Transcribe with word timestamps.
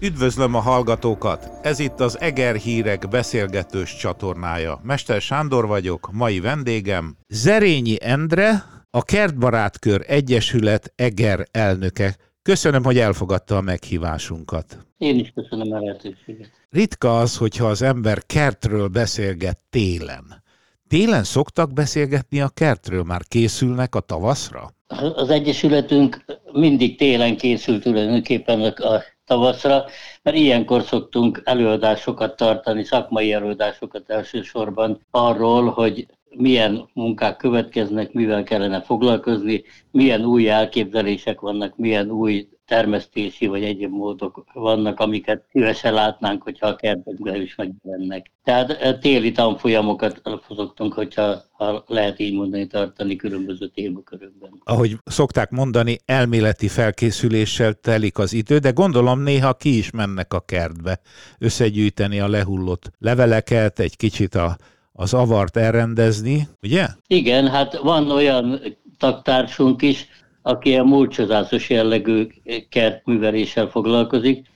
Üdvözlöm 0.00 0.54
a 0.54 0.60
hallgatókat! 0.60 1.50
Ez 1.62 1.78
itt 1.78 2.00
az 2.00 2.20
Eger 2.20 2.56
Hírek 2.56 3.08
beszélgetős 3.08 3.96
csatornája. 3.96 4.80
Mester 4.82 5.20
Sándor 5.20 5.66
vagyok, 5.66 6.08
mai 6.12 6.40
vendégem 6.40 7.16
Zerényi 7.28 7.96
Endre, 8.00 8.64
a 8.90 9.02
Kertbarátkör 9.02 10.04
Egyesület 10.06 10.92
Eger 10.94 11.46
elnöke. 11.50 12.16
Köszönöm, 12.42 12.84
hogy 12.84 12.98
elfogadta 12.98 13.56
a 13.56 13.60
meghívásunkat. 13.60 14.86
Én 14.98 15.18
is 15.18 15.32
köszönöm 15.34 15.72
a 15.72 15.78
lehetőséget. 15.78 16.50
Ritka 16.70 17.18
az, 17.18 17.36
hogyha 17.36 17.66
az 17.66 17.82
ember 17.82 18.26
kertről 18.26 18.88
beszélget 18.88 19.58
télen. 19.70 20.42
Télen 20.88 21.24
szoktak 21.24 21.72
beszélgetni 21.72 22.40
a 22.40 22.48
kertről, 22.48 23.02
már 23.02 23.22
készülnek 23.28 23.94
a 23.94 24.00
tavaszra? 24.00 24.74
Az 25.14 25.30
Egyesületünk 25.30 26.24
mindig 26.52 26.96
télen 26.96 27.36
készült 27.36 27.82
tulajdonképpen 27.82 28.60
a 28.60 29.02
tavaszra, 29.26 29.84
mert 30.22 30.36
ilyenkor 30.36 30.82
szoktunk 30.82 31.40
előadásokat 31.44 32.36
tartani, 32.36 32.84
szakmai 32.84 33.32
előadásokat 33.32 34.10
elsősorban 34.10 35.00
arról, 35.10 35.70
hogy 35.70 36.06
milyen 36.28 36.88
munkák 36.92 37.36
következnek, 37.36 38.12
mivel 38.12 38.42
kellene 38.42 38.82
foglalkozni, 38.82 39.64
milyen 39.90 40.24
új 40.24 40.48
elképzelések 40.48 41.40
vannak, 41.40 41.76
milyen 41.76 42.10
új 42.10 42.48
termesztési 42.66 43.46
vagy 43.46 43.62
egyéb 43.62 43.90
módok 43.90 44.44
vannak, 44.52 45.00
amiket 45.00 45.44
szívesen 45.52 45.92
látnánk, 45.92 46.42
hogyha 46.42 46.66
a 46.66 46.76
kertekben 46.76 47.40
is 47.40 47.54
megjelennek. 47.54 48.30
Tehát 48.44 48.70
eh, 48.70 48.98
téli 49.00 49.32
tanfolyamokat 49.32 50.22
szoktunk, 50.56 50.92
hogyha 50.92 51.44
ha 51.52 51.84
lehet 51.86 52.18
így 52.18 52.34
mondani, 52.34 52.66
tartani 52.66 53.16
különböző 53.16 53.68
témakörökben. 53.68 54.50
Ahogy 54.64 54.96
szokták 55.04 55.50
mondani, 55.50 55.98
elméleti 56.04 56.68
felkészüléssel 56.68 57.74
telik 57.74 58.18
az 58.18 58.32
idő, 58.32 58.58
de 58.58 58.70
gondolom 58.70 59.20
néha 59.20 59.54
ki 59.54 59.76
is 59.78 59.90
mennek 59.90 60.34
a 60.34 60.40
kertbe 60.40 61.00
összegyűjteni 61.38 62.20
a 62.20 62.28
lehullott 62.28 62.90
leveleket, 62.98 63.78
egy 63.78 63.96
kicsit 63.96 64.34
a, 64.34 64.56
az 64.92 65.14
avart 65.14 65.56
elrendezni, 65.56 66.48
ugye? 66.62 66.86
Igen, 67.06 67.48
hát 67.48 67.78
van 67.78 68.10
olyan 68.10 68.60
taktársunk 68.98 69.82
is, 69.82 70.08
aki 70.46 70.76
a 70.76 70.84
múlcsozásos 70.84 71.70
jellegű 71.70 72.26
kertműveléssel 72.68 73.68
foglalkozik. 73.68 74.46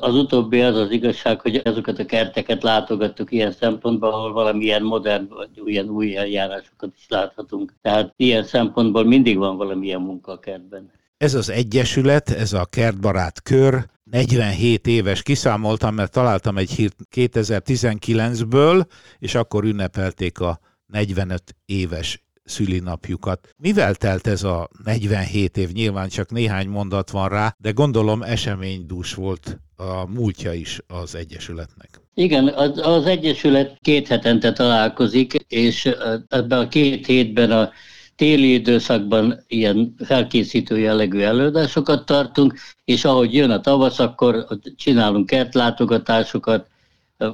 Az 0.00 0.14
utóbbi 0.14 0.60
az 0.60 0.76
az 0.76 0.90
igazság, 0.90 1.40
hogy 1.40 1.56
ezeket 1.56 1.98
a 1.98 2.04
kerteket 2.04 2.62
látogattuk 2.62 3.32
ilyen 3.32 3.52
szempontból, 3.52 4.08
ahol 4.08 4.32
valamilyen 4.32 4.82
modern 4.82 5.28
vagy 5.28 5.48
ilyen 5.64 5.88
új 5.88 6.16
eljárásokat 6.16 6.92
is 6.96 7.06
láthatunk. 7.08 7.74
Tehát 7.82 8.12
ilyen 8.16 8.44
szempontból 8.44 9.04
mindig 9.04 9.38
van 9.38 9.56
valamilyen 9.56 10.00
munka 10.00 10.32
a 10.32 10.38
kertben. 10.38 10.90
Ez 11.16 11.34
az 11.34 11.50
egyesület, 11.50 12.30
ez 12.30 12.52
a 12.52 12.64
kertbarát 12.64 13.42
kör, 13.42 13.84
47 14.10 14.86
éves 14.86 15.22
kiszámoltam, 15.22 15.94
mert 15.94 16.12
találtam 16.12 16.56
egy 16.56 16.70
hírt 16.70 16.96
2019-ből, 17.14 18.84
és 19.18 19.34
akkor 19.34 19.64
ünnepelték 19.64 20.40
a 20.40 20.60
45 20.86 21.42
éves 21.66 22.22
szülinapjukat. 22.48 23.48
Mivel 23.56 23.94
telt 23.94 24.26
ez 24.26 24.42
a 24.42 24.68
47 24.84 25.56
év? 25.56 25.72
Nyilván 25.72 26.08
csak 26.08 26.30
néhány 26.30 26.68
mondat 26.68 27.10
van 27.10 27.28
rá, 27.28 27.56
de 27.58 27.70
gondolom 27.70 28.22
eseménydús 28.22 29.14
volt 29.14 29.58
a 29.76 30.06
múltja 30.06 30.52
is 30.52 30.80
az 30.86 31.14
Egyesületnek. 31.14 32.00
Igen, 32.14 32.48
az, 32.48 32.78
az 32.78 33.06
Egyesület 33.06 33.78
két 33.80 34.08
hetente 34.08 34.52
találkozik, 34.52 35.34
és 35.48 35.90
ebben 36.28 36.58
a 36.58 36.68
két 36.68 37.06
hétben 37.06 37.50
a 37.50 37.70
téli 38.16 38.52
időszakban 38.52 39.44
ilyen 39.46 39.94
felkészítő 40.04 40.78
jellegű 40.78 41.20
előadásokat 41.20 42.06
tartunk, 42.06 42.54
és 42.84 43.04
ahogy 43.04 43.34
jön 43.34 43.50
a 43.50 43.60
tavasz, 43.60 43.98
akkor 43.98 44.46
csinálunk 44.76 45.26
kertlátogatásokat, 45.26 46.66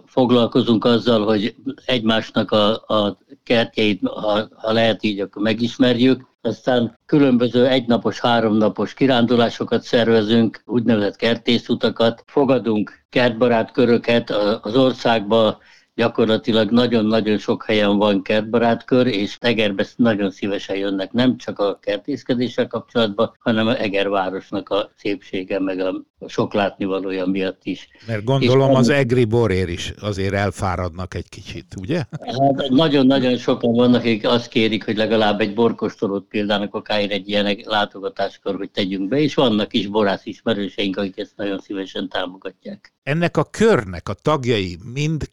foglalkozunk 0.06 0.84
azzal, 0.84 1.24
hogy 1.24 1.54
egymásnak 1.84 2.50
a, 2.50 2.72
a 2.72 3.18
kertjeit, 3.42 4.08
ha, 4.08 4.48
ha 4.54 4.72
lehet 4.72 5.02
így, 5.02 5.20
akkor 5.20 5.42
megismerjük. 5.42 6.32
Aztán 6.40 6.98
különböző 7.06 7.66
egynapos, 7.66 8.20
háromnapos 8.20 8.94
kirándulásokat 8.94 9.82
szervezünk, 9.82 10.62
úgynevezett 10.66 11.16
kertészutakat, 11.16 12.24
fogadunk 12.26 13.04
kertbarát 13.10 13.70
köröket 13.70 14.30
az 14.62 14.76
országba, 14.76 15.58
gyakorlatilag 15.94 16.70
nagyon-nagyon 16.70 17.38
sok 17.38 17.64
helyen 17.64 17.96
van 17.96 18.22
kertbarátkör, 18.22 19.06
és 19.06 19.36
Egerbe 19.40 19.86
nagyon 19.96 20.30
szívesen 20.30 20.76
jönnek 20.76 21.12
nem 21.12 21.36
csak 21.36 21.58
a 21.58 21.78
kertészkedéssel 21.82 22.66
kapcsolatban, 22.66 23.36
hanem 23.38 23.66
a 23.66 23.80
Eger 23.80 24.08
városnak 24.08 24.68
a 24.68 24.90
szépsége, 24.96 25.60
meg 25.60 25.78
a 25.78 26.04
sok 26.28 26.54
látnivalója 26.54 27.26
miatt 27.26 27.60
is. 27.62 27.88
Mert 28.06 28.24
gondolom 28.24 28.70
és 28.70 28.76
az 28.76 28.88
egri 28.88 29.24
borér 29.24 29.68
is 29.68 29.92
azért 30.00 30.34
elfáradnak 30.34 31.14
egy 31.14 31.28
kicsit, 31.28 31.74
ugye? 31.80 31.96
Hát 31.96 32.68
nagyon-nagyon 32.68 33.36
sokan 33.36 33.72
vannak, 33.72 34.00
akik 34.00 34.28
azt 34.28 34.48
kérik, 34.48 34.84
hogy 34.84 34.96
legalább 34.96 35.40
egy 35.40 35.54
borkostolót 35.54 36.26
például 36.28 36.68
akár 36.70 37.10
egy 37.10 37.28
ilyen 37.28 37.58
látogatáskor, 37.64 38.56
hogy 38.56 38.70
tegyünk 38.70 39.08
be, 39.08 39.18
és 39.18 39.34
vannak 39.34 39.72
is 39.72 39.86
borász 39.86 40.26
ismerőseink, 40.26 40.96
akik 40.96 41.18
ezt 41.18 41.36
nagyon 41.36 41.58
szívesen 41.58 42.08
támogatják. 42.08 42.92
Ennek 43.02 43.36
a 43.36 43.44
körnek 43.44 44.08
a 44.08 44.14
tagjai 44.14 44.78
mind 44.92 45.28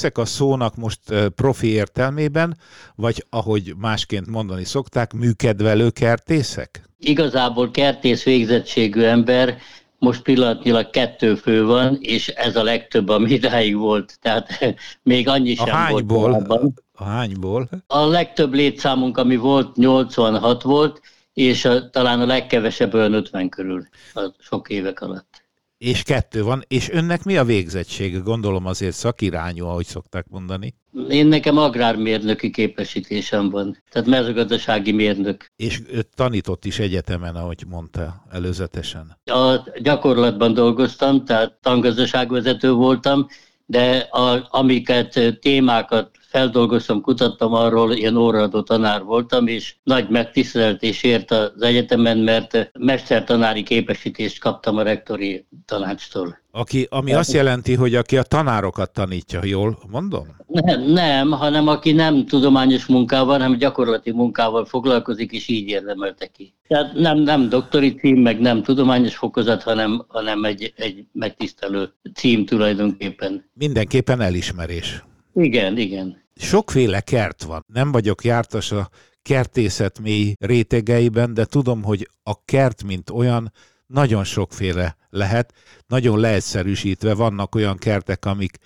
kertészek 0.00 0.18
a 0.18 0.24
szónak 0.24 0.76
most 0.76 1.00
profi 1.34 1.66
értelmében, 1.66 2.56
vagy 2.94 3.24
ahogy 3.30 3.74
másként 3.76 4.26
mondani 4.26 4.64
szokták, 4.64 5.12
műkedvelő 5.12 5.90
kertészek? 5.90 6.82
Igazából 6.98 7.70
kertész 7.70 8.24
végzettségű 8.24 9.02
ember, 9.02 9.58
most 9.98 10.22
pillanatnyilag 10.22 10.90
kettő 10.90 11.34
fő 11.34 11.64
van, 11.64 11.98
és 12.00 12.28
ez 12.28 12.56
a 12.56 12.62
legtöbb, 12.62 13.08
ami 13.08 13.30
idáig 13.30 13.76
volt. 13.76 14.18
Tehát 14.20 14.58
még 15.02 15.28
annyi 15.28 15.54
sem 15.54 15.68
a 15.68 15.70
hányból, 15.70 16.30
volt 16.30 16.82
A 16.92 17.04
hányból? 17.04 17.68
A 17.86 18.06
legtöbb 18.06 18.54
létszámunk, 18.54 19.18
ami 19.18 19.36
volt, 19.36 19.76
86 19.76 20.62
volt, 20.62 21.00
és 21.32 21.64
a, 21.64 21.90
talán 21.90 22.20
a 22.20 22.26
legkevesebb 22.26 22.94
olyan 22.94 23.12
50 23.12 23.48
körül 23.48 23.88
a 24.14 24.34
sok 24.38 24.68
évek 24.68 25.00
alatt 25.00 25.37
és 25.78 26.02
kettő 26.02 26.42
van, 26.42 26.64
és 26.68 26.90
önnek 26.90 27.24
mi 27.24 27.36
a 27.36 27.44
végzettsége? 27.44 28.18
Gondolom 28.18 28.66
azért 28.66 28.94
szakirányú, 28.94 29.66
ahogy 29.66 29.86
szokták 29.86 30.26
mondani. 30.28 30.74
Én 31.08 31.26
nekem 31.26 31.58
agrármérnöki 31.58 32.50
képesítésem 32.50 33.50
van, 33.50 33.82
tehát 33.90 34.08
mezőgazdasági 34.08 34.92
mérnök. 34.92 35.46
És 35.56 35.82
tanított 36.14 36.64
is 36.64 36.78
egyetemen, 36.78 37.36
ahogy 37.36 37.64
mondta 37.68 38.24
előzetesen. 38.30 39.18
A 39.24 39.70
gyakorlatban 39.82 40.54
dolgoztam, 40.54 41.24
tehát 41.24 41.58
tangazdaságvezető 41.62 42.72
voltam, 42.72 43.26
de 43.66 43.96
a, 44.10 44.46
amiket 44.50 45.38
témákat 45.40 46.17
feldolgoztam, 46.28 47.00
kutattam 47.00 47.52
arról, 47.52 47.92
ilyen 47.92 48.16
óraadó 48.16 48.62
tanár 48.62 49.02
voltam, 49.02 49.46
és 49.46 49.74
nagy 49.82 50.08
megtiszteltés 50.08 51.02
ért 51.02 51.30
az 51.30 51.62
egyetemen, 51.62 52.18
mert 52.18 52.70
mestertanári 52.78 53.62
képesítést 53.62 54.40
kaptam 54.40 54.76
a 54.76 54.82
rektori 54.82 55.46
tanácstól. 55.64 56.38
Aki, 56.50 56.86
ami 56.90 57.12
azt 57.12 57.32
jelenti, 57.32 57.74
hogy 57.74 57.94
aki 57.94 58.16
a 58.16 58.22
tanárokat 58.22 58.92
tanítja, 58.92 59.40
jól 59.44 59.78
mondom? 59.90 60.36
Nem, 60.46 60.82
nem, 60.82 61.30
hanem 61.30 61.68
aki 61.68 61.92
nem 61.92 62.26
tudományos 62.26 62.86
munkával, 62.86 63.32
hanem 63.32 63.56
gyakorlati 63.56 64.12
munkával 64.12 64.64
foglalkozik, 64.64 65.32
és 65.32 65.48
így 65.48 65.68
érdemelte 65.68 66.26
ki. 66.26 66.54
Tehát 66.68 66.92
nem, 66.94 67.18
nem 67.18 67.48
doktori 67.48 67.94
cím, 67.94 68.16
meg 68.20 68.40
nem 68.40 68.62
tudományos 68.62 69.16
fokozat, 69.16 69.62
hanem, 69.62 70.04
hanem 70.08 70.44
egy, 70.44 70.72
egy 70.76 71.04
megtisztelő 71.12 71.92
cím 72.14 72.46
tulajdonképpen. 72.46 73.50
Mindenképpen 73.54 74.20
elismerés. 74.20 75.02
Igen, 75.42 75.78
igen. 75.78 76.22
Sokféle 76.34 77.00
kert 77.00 77.42
van. 77.42 77.64
Nem 77.72 77.92
vagyok 77.92 78.24
jártas 78.24 78.72
a 78.72 78.90
kertészet 79.22 79.98
mély 79.98 80.34
rétegeiben, 80.38 81.34
de 81.34 81.44
tudom, 81.44 81.82
hogy 81.82 82.08
a 82.22 82.44
kert, 82.44 82.82
mint 82.82 83.10
olyan, 83.10 83.52
nagyon 83.86 84.24
sokféle 84.24 84.96
lehet, 85.10 85.54
nagyon 85.86 86.18
leegyszerűsítve 86.18 87.14
vannak 87.14 87.54
olyan 87.54 87.76
kertek, 87.76 88.24
amik 88.24 88.58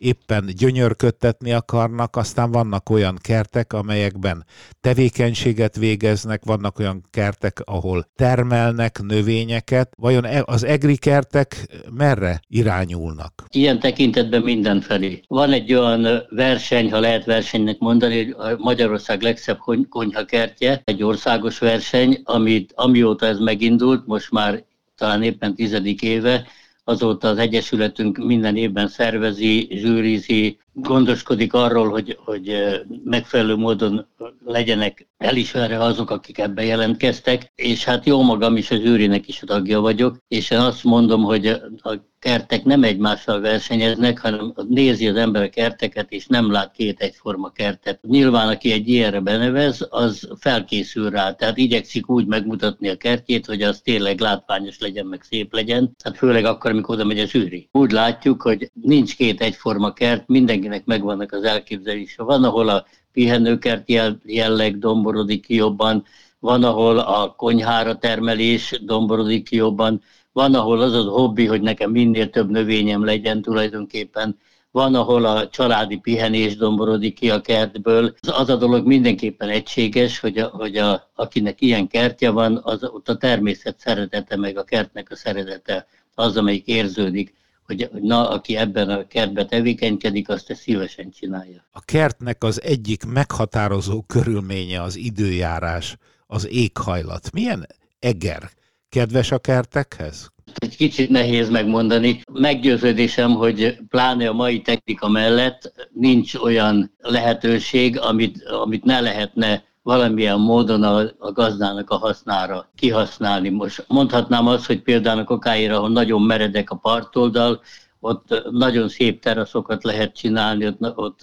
éppen 0.00 0.50
gyönyörködtetni 0.56 1.52
akarnak, 1.52 2.16
aztán 2.16 2.50
vannak 2.50 2.90
olyan 2.90 3.18
kertek, 3.22 3.72
amelyekben 3.72 4.44
tevékenységet 4.80 5.76
végeznek, 5.76 6.44
vannak 6.44 6.78
olyan 6.78 7.02
kertek, 7.10 7.62
ahol 7.64 8.06
termelnek 8.16 9.00
növényeket. 9.02 9.92
Vajon 9.98 10.24
e- 10.24 10.42
az 10.46 10.64
egri 10.64 10.96
kertek 10.96 11.66
merre 11.90 12.40
irányulnak? 12.48 13.44
Ilyen 13.50 13.80
tekintetben 13.80 14.42
mindenfelé. 14.42 15.20
Van 15.26 15.52
egy 15.52 15.74
olyan 15.74 16.22
verseny, 16.30 16.90
ha 16.90 17.00
lehet 17.00 17.24
versenynek 17.24 17.78
mondani, 17.78 18.30
hogy 18.30 18.56
Magyarország 18.58 19.22
legszebb 19.22 19.58
konyha 19.88 20.24
kertje, 20.24 20.82
egy 20.84 21.02
országos 21.02 21.58
verseny, 21.58 22.20
amit 22.24 22.72
amióta 22.74 23.26
ez 23.26 23.38
megindult, 23.38 24.06
most 24.06 24.30
már 24.30 24.64
talán 24.96 25.22
éppen 25.22 25.54
tizedik 25.54 26.02
éve, 26.02 26.46
azóta 26.84 27.28
az 27.28 27.38
Egyesületünk 27.38 28.18
minden 28.18 28.56
évben 28.56 28.88
szervezi, 28.88 29.68
zsűrizi, 29.70 30.58
gondoskodik 30.72 31.52
arról, 31.52 31.88
hogy, 31.88 32.18
hogy 32.24 32.56
megfelelő 33.04 33.56
módon 33.56 34.06
legyenek 34.44 35.08
elismerve 35.16 35.78
azok, 35.78 36.10
akik 36.10 36.38
ebben 36.38 36.64
jelentkeztek, 36.64 37.52
és 37.54 37.84
hát 37.84 38.06
jó 38.06 38.22
magam 38.22 38.56
is 38.56 38.70
az 38.70 38.78
űrinek 38.78 39.28
is 39.28 39.42
a 39.42 39.46
tagja 39.46 39.80
vagyok, 39.80 40.16
és 40.28 40.50
én 40.50 40.58
azt 40.58 40.84
mondom, 40.84 41.22
hogy 41.22 41.46
a 41.82 42.08
kertek 42.20 42.64
nem 42.64 42.82
egymással 42.82 43.40
versenyeznek, 43.40 44.18
hanem 44.18 44.54
nézi 44.68 45.08
az 45.08 45.16
ember 45.16 45.42
a 45.42 45.48
kerteket, 45.48 46.12
és 46.12 46.26
nem 46.26 46.50
lát 46.50 46.72
két 46.72 47.00
egyforma 47.00 47.50
kertet. 47.50 48.00
Nyilván, 48.02 48.48
aki 48.48 48.72
egy 48.72 48.88
ilyenre 48.88 49.20
benevez, 49.20 49.86
az 49.90 50.28
felkészül 50.38 51.10
rá, 51.10 51.32
tehát 51.32 51.56
igyekszik 51.56 52.10
úgy 52.10 52.26
megmutatni 52.26 52.88
a 52.88 52.96
kertjét, 52.96 53.46
hogy 53.46 53.62
az 53.62 53.80
tényleg 53.80 54.20
látványos 54.20 54.78
legyen, 54.78 55.06
meg 55.06 55.22
szép 55.22 55.52
legyen, 55.54 55.96
hát 56.04 56.16
főleg 56.16 56.44
akkor, 56.44 56.70
amikor 56.70 56.94
oda 56.94 57.04
megy 57.04 57.18
az 57.18 57.34
űri. 57.34 57.68
Úgy 57.72 57.90
látjuk, 57.90 58.42
hogy 58.42 58.70
nincs 58.82 59.16
két 59.16 59.40
egyforma 59.40 59.92
kert, 59.92 60.28
mindenkinek 60.60 60.84
megvannak 60.86 61.32
az 61.32 61.42
elképzelése. 61.42 62.22
Van, 62.22 62.44
ahol 62.44 62.68
a 62.68 62.86
pihenőkert 63.12 63.84
jelleg 64.24 64.78
domborodik 64.78 65.48
jobban, 65.48 66.04
van, 66.38 66.64
ahol 66.64 66.98
a 66.98 67.34
konyhára 67.36 67.98
termelés 67.98 68.80
domborodik 68.84 69.50
jobban, 69.50 70.02
van, 70.32 70.54
ahol 70.54 70.80
az 70.80 70.92
az 70.92 71.04
hobbi, 71.04 71.46
hogy 71.46 71.60
nekem 71.60 71.90
minél 71.90 72.30
több 72.30 72.50
növényem 72.50 73.04
legyen 73.04 73.42
tulajdonképpen, 73.42 74.38
van, 74.72 74.94
ahol 74.94 75.24
a 75.24 75.48
családi 75.48 75.96
pihenés 75.96 76.56
domborodik 76.56 77.14
ki 77.14 77.30
a 77.30 77.40
kertből. 77.40 78.14
Az 78.20 78.48
a 78.48 78.56
dolog 78.56 78.86
mindenképpen 78.86 79.48
egységes, 79.48 80.18
hogy, 80.18 80.38
a, 80.38 80.46
hogy 80.46 80.76
a, 80.76 81.10
akinek 81.14 81.60
ilyen 81.60 81.88
kertje 81.88 82.30
van, 82.30 82.60
az 82.62 82.84
ott 82.84 83.08
a 83.08 83.16
természet 83.16 83.78
szeretete, 83.78 84.36
meg 84.36 84.58
a 84.58 84.62
kertnek 84.62 85.10
a 85.10 85.16
szeretete 85.16 85.86
az, 86.14 86.36
amelyik 86.36 86.66
érződik 86.66 87.39
hogy 87.70 88.02
na, 88.02 88.28
aki 88.28 88.56
ebben 88.56 88.88
a 88.90 89.06
kertben 89.06 89.48
tevékenykedik, 89.48 90.28
azt 90.28 90.50
ezt 90.50 90.60
szívesen 90.60 91.10
csinálja. 91.10 91.66
A 91.70 91.80
kertnek 91.80 92.44
az 92.44 92.62
egyik 92.62 93.04
meghatározó 93.04 94.02
körülménye 94.02 94.82
az 94.82 94.96
időjárás, 94.96 95.96
az 96.26 96.48
éghajlat. 96.48 97.32
Milyen 97.32 97.66
eger 97.98 98.50
kedves 98.88 99.30
a 99.30 99.38
kertekhez? 99.38 100.30
Egy 100.54 100.76
kicsit 100.76 101.08
nehéz 101.08 101.48
megmondani. 101.48 102.20
Meggyőződésem, 102.32 103.30
hogy 103.30 103.78
pláne 103.88 104.28
a 104.28 104.32
mai 104.32 104.60
technika 104.60 105.08
mellett 105.08 105.88
nincs 105.92 106.34
olyan 106.34 106.94
lehetőség, 106.98 107.98
amit, 107.98 108.42
amit 108.44 108.84
ne 108.84 109.00
lehetne 109.00 109.64
valamilyen 109.82 110.40
módon 110.40 110.82
a, 110.82 110.98
a 111.18 111.32
gazdának 111.32 111.90
a 111.90 111.96
hasznára 111.96 112.70
kihasználni. 112.74 113.48
Most 113.48 113.84
mondhatnám 113.88 114.46
azt, 114.46 114.66
hogy 114.66 114.82
például 114.82 115.18
a 115.20 115.24
kokáira, 115.24 115.76
ahol 115.76 115.90
nagyon 115.90 116.22
meredek 116.22 116.70
a 116.70 116.76
partoldal, 116.76 117.60
ott 118.00 118.50
nagyon 118.50 118.88
szép 118.88 119.20
teraszokat 119.20 119.84
lehet 119.84 120.14
csinálni, 120.14 120.66
ott, 120.66 120.96
ott 120.96 121.20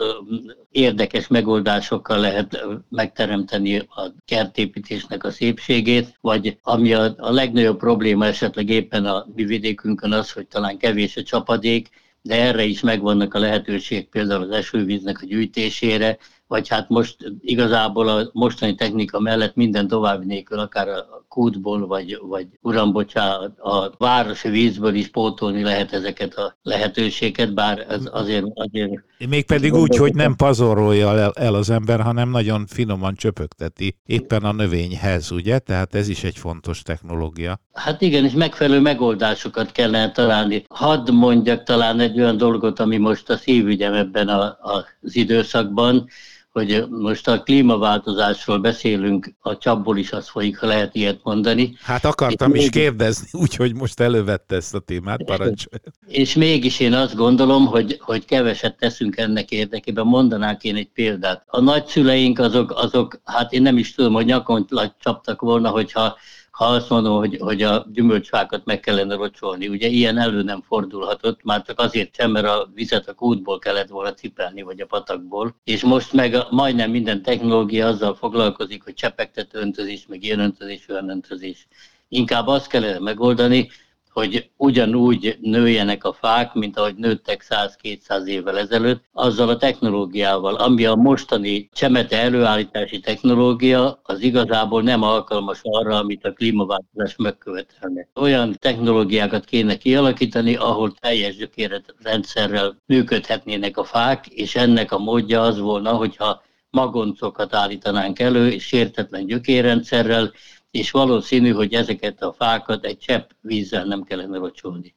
érdekes 0.72 1.28
megoldásokkal 1.28 2.20
lehet 2.20 2.66
megteremteni 2.90 3.78
a 3.78 4.12
kertépítésnek 4.26 5.24
a 5.24 5.32
szépségét, 5.32 6.18
vagy 6.22 6.58
ami 6.62 6.94
a, 6.94 7.14
a 7.18 7.32
legnagyobb 7.32 7.78
probléma 7.78 8.26
esetleg 8.26 8.70
éppen 8.70 9.06
a 9.06 9.26
mi 9.36 9.46
vidékünkön 9.46 10.12
az, 10.12 10.32
hogy 10.32 10.48
talán 10.48 10.78
kevés 10.78 11.18
a 11.18 11.24
csapadék, 11.24 11.90
de 12.22 12.42
erre 12.42 12.64
is 12.64 12.82
megvannak 12.82 13.34
a 13.34 13.40
lehetőség 13.40 14.10
például 14.10 14.44
az 14.44 14.50
esővíznek 14.50 15.22
a 15.22 15.26
gyűjtésére, 15.26 16.18
vagy 16.48 16.68
hát 16.68 16.90
most 16.90 17.18
igazából 17.42 18.08
a 18.08 18.30
mostani 18.34 18.76
technika 18.76 19.20
mellett 19.20 19.56
minden 19.56 19.88
további 19.88 20.26
nélkül, 20.26 20.60
akár 20.60 20.88
a 20.88 21.26
kútból, 21.28 21.88
vagy, 21.88 22.18
vagy 22.22 22.48
uram, 22.62 22.92
bocsá, 22.92 23.36
a 23.58 23.92
városi 23.98 24.50
vízből 24.50 24.94
is 24.94 25.08
pótolni 25.08 25.64
lehet 25.64 25.94
ezeket 25.94 26.34
a 26.34 26.58
lehetőséget, 26.62 27.54
bár 27.54 27.86
ez 27.90 28.10
azért... 28.12 28.46
azért 28.54 29.06
Mégpedig 29.30 29.74
úgy, 29.74 29.96
hogy 29.96 30.14
nem 30.14 30.36
pazarolja 30.36 31.18
el, 31.18 31.32
el 31.36 31.54
az 31.54 31.70
ember, 31.70 32.00
hanem 32.02 32.30
nagyon 32.30 32.66
finoman 32.66 33.16
csöpögteti 33.16 33.98
éppen 34.06 34.44
a 34.44 34.52
növényhez, 34.52 35.32
ugye? 35.32 35.60
Tehát 35.60 35.96
ez 35.96 36.08
is 36.08 36.24
egy 36.24 36.38
fontos 36.38 36.82
technológia. 36.82 37.60
Hát 37.74 38.02
igen, 38.02 38.26
és 38.26 38.32
megfelelő 38.32 38.80
megoldásokat 38.80 39.72
kellene 39.72 40.12
találni. 40.12 40.64
Hadd 40.70 41.12
mondjak 41.12 41.64
talán 41.64 42.00
egy 42.00 42.20
olyan 42.20 42.38
dolgot, 42.38 42.80
ami 42.80 42.98
most 42.98 43.30
a 43.30 43.38
szívügyem 43.38 43.94
ebben 43.94 44.28
a, 44.28 44.42
a, 44.44 44.86
az 45.02 45.16
időszakban, 45.16 46.08
hogy 46.58 46.86
most 46.90 47.28
a 47.28 47.44
klímaváltozásról 47.44 48.58
beszélünk, 48.58 49.34
a 49.40 49.58
csapból 49.58 49.98
is 49.98 50.12
az 50.12 50.30
folyik, 50.30 50.60
ha 50.60 50.68
lehet 50.68 50.96
ilyet 50.96 51.20
mondani. 51.24 51.78
Hát 51.82 52.06
akartam 52.06 52.54
és 52.54 52.58
is 52.58 52.64
mégis... 52.64 52.82
kérdezni, 52.82 53.28
úgyhogy 53.42 53.76
most 53.76 54.00
elővette 54.00 54.56
ezt 54.56 54.76
a 54.76 54.80
témát, 54.80 55.24
parancsolj. 55.24 55.82
És 56.08 56.36
mégis 56.36 56.80
én 56.80 56.94
azt 56.94 57.16
gondolom, 57.16 57.66
hogy, 57.66 57.98
hogy 58.00 58.26
keveset 58.26 58.78
teszünk 58.78 59.18
ennek 59.18 59.52
érdekében. 59.52 60.06
Mondanák 60.06 60.64
én 60.64 60.76
egy 60.76 60.90
példát. 60.94 61.44
A 61.48 61.62
nagyszüleink 61.62 62.40
azok, 62.40 62.72
azok 62.76 63.22
hát 63.24 63.54
én 63.54 63.62
nem 63.62 63.78
is 63.78 63.94
tudom, 63.94 64.14
hogy 64.14 64.26
nyakon 64.26 64.68
csaptak 65.00 65.42
volna, 65.42 65.70
hogyha 65.70 66.18
ha 66.58 66.66
azt 66.66 66.90
mondom, 66.90 67.18
hogy, 67.18 67.38
hogy 67.40 67.62
a 67.62 67.86
gyümölcsfákat 67.94 68.66
meg 68.66 68.80
kellene 68.80 69.16
locsolni. 69.16 69.68
Ugye 69.68 69.88
ilyen 69.88 70.18
elő 70.18 70.44
nem 70.44 70.62
fordulhatott, 70.62 71.44
már 71.44 71.62
csak 71.62 71.80
azért 71.80 72.16
sem, 72.16 72.32
mert 72.32 72.46
a 72.46 72.70
vizet 72.74 73.08
a 73.08 73.14
kútból 73.14 73.60
kellett 73.60 73.90
volna 73.90 74.14
cipelni, 74.14 74.62
vagy 74.62 74.82
a 74.82 74.86
patakból. 74.86 75.56
És 75.64 75.84
most 75.84 76.14
meg 76.14 76.34
a, 76.34 76.48
majdnem 76.50 76.92
minden 76.92 77.22
technológia 77.22 77.88
azzal 77.88 78.16
foglalkozik, 78.16 78.84
hogy 78.84 78.94
csepegtető 78.94 79.60
öntözés, 79.60 80.06
meg 80.08 80.24
ilyen 80.24 80.40
öntözés, 80.40 80.90
olyan 80.90 81.10
öntözés. 81.10 81.68
Inkább 82.08 82.48
azt 82.48 82.68
kellene 82.68 83.00
megoldani, 83.00 83.70
hogy 84.18 84.50
ugyanúgy 84.56 85.38
nőjenek 85.42 86.04
a 86.04 86.14
fák, 86.14 86.54
mint 86.54 86.78
ahogy 86.78 86.96
nőttek 86.96 87.46
100-200 87.50 88.26
évvel 88.26 88.58
ezelőtt, 88.58 89.04
azzal 89.14 89.50
a 89.50 89.58
technológiával, 89.58 90.56
ami 90.56 90.86
a 90.86 90.96
mostani 90.96 91.70
csemete 91.74 92.22
előállítási 92.22 93.00
technológia, 93.00 94.00
az 94.04 94.22
igazából 94.22 94.82
nem 94.82 95.04
alkalmas 95.04 95.60
arra, 95.64 95.96
amit 95.96 96.26
a 96.26 96.34
klímaváltozás 96.34 97.16
megkövetelne. 97.16 98.08
Olyan 98.16 98.56
technológiákat 98.60 99.46
kéne 99.46 99.78
kialakítani, 99.78 100.56
ahol 100.56 100.92
teljes 101.00 101.36
gyökérrendszerrel 101.36 102.78
működhetnének 102.86 103.78
a 103.78 103.84
fák, 103.84 104.28
és 104.28 104.56
ennek 104.56 104.92
a 104.92 104.98
módja 104.98 105.42
az 105.42 105.60
volna, 105.60 105.92
hogyha 105.92 106.42
magoncokat 106.70 107.54
állítanánk 107.54 108.20
elő, 108.20 108.50
és 108.50 108.64
sértetlen 108.64 109.26
gyökérrendszerrel, 109.26 110.32
és 110.78 110.92
valószínű, 110.92 111.52
hogy 111.52 111.74
ezeket 111.74 112.22
a 112.22 112.34
fákat 112.38 112.86
egy 112.86 112.98
csepp 112.98 113.30
vízzel 113.42 113.86
nem 113.86 114.04
kellene 114.04 114.38
locsolni. 114.38 114.96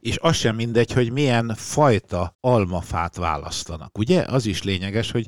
És 0.00 0.18
az 0.20 0.36
sem 0.36 0.54
mindegy, 0.54 0.92
hogy 0.92 1.12
milyen 1.12 1.52
fajta 1.56 2.36
almafát 2.40 3.16
választanak. 3.16 3.98
Ugye? 3.98 4.24
Az 4.28 4.46
is 4.46 4.62
lényeges, 4.62 5.10
hogy 5.10 5.26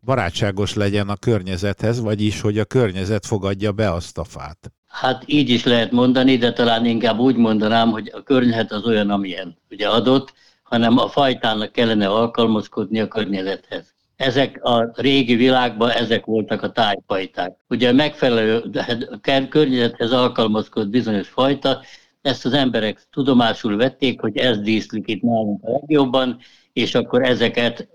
barátságos 0.00 0.74
legyen 0.74 1.08
a 1.08 1.16
környezethez, 1.16 2.00
vagyis, 2.00 2.40
hogy 2.40 2.58
a 2.58 2.64
környezet 2.64 3.26
fogadja 3.26 3.72
be 3.72 3.92
azt 3.92 4.18
a 4.18 4.24
fát. 4.24 4.72
Hát 4.86 5.22
így 5.26 5.48
is 5.48 5.64
lehet 5.64 5.90
mondani, 5.90 6.36
de 6.36 6.52
talán 6.52 6.84
inkább 6.84 7.18
úgy 7.18 7.36
mondanám, 7.36 7.90
hogy 7.90 8.10
a 8.14 8.22
környezet 8.22 8.72
az 8.72 8.84
olyan, 8.84 9.10
amilyen 9.10 9.58
ugye 9.70 9.88
adott, 9.88 10.32
hanem 10.62 10.98
a 10.98 11.08
fajtának 11.08 11.72
kellene 11.72 12.08
alkalmazkodni 12.08 13.00
a 13.00 13.08
környezethez. 13.08 13.94
Ezek 14.18 14.64
a 14.64 14.90
régi 14.94 15.34
világban 15.34 15.90
ezek 15.90 16.24
voltak 16.24 16.62
a 16.62 16.72
tájfajták. 16.72 17.56
Ugye 17.68 17.92
megfelelő 17.92 18.70
hát 19.20 19.48
környezethez 19.48 20.12
alkalmazkodott 20.12 20.88
bizonyos 20.88 21.28
fajta, 21.28 21.80
ezt 22.22 22.44
az 22.44 22.52
emberek 22.52 23.06
tudomásul 23.10 23.76
vették, 23.76 24.20
hogy 24.20 24.36
ez 24.36 24.60
díszlik 24.60 25.08
itt 25.08 25.22
nálunk 25.22 25.64
a 25.64 25.70
legjobban, 25.70 26.38
és 26.72 26.94
akkor 26.94 27.22
ezeket 27.22 27.88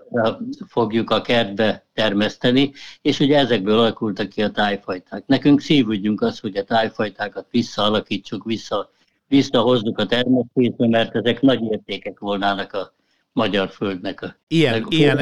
fogjuk 0.68 1.10
a 1.10 1.22
kertbe 1.22 1.86
termeszteni, 1.94 2.72
és 3.02 3.20
ugye 3.20 3.38
ezekből 3.38 3.80
alakultak 3.80 4.30
ki 4.30 4.44
a 4.44 4.52
tájfajták. 4.52 5.24
Nekünk 5.26 5.62
szívügyünk 5.62 6.22
az, 6.22 6.40
hogy 6.40 6.58
a 6.58 6.64
tájfajtákat 6.64 7.48
visszaalakítsuk, 7.52 8.44
vissza, 8.44 8.90
visszahozzuk 9.28 9.98
a 9.98 10.06
termesztésbe, 10.06 10.88
mert 10.88 11.16
ezek 11.16 11.42
nagy 11.42 11.62
értékek 11.72 12.20
volnának 12.20 12.74
a 12.74 12.94
magyar 13.34 13.70
földnek 13.70 14.22
a, 14.22 14.36
ilyen, 14.48 14.86
ilyen, 14.90 15.18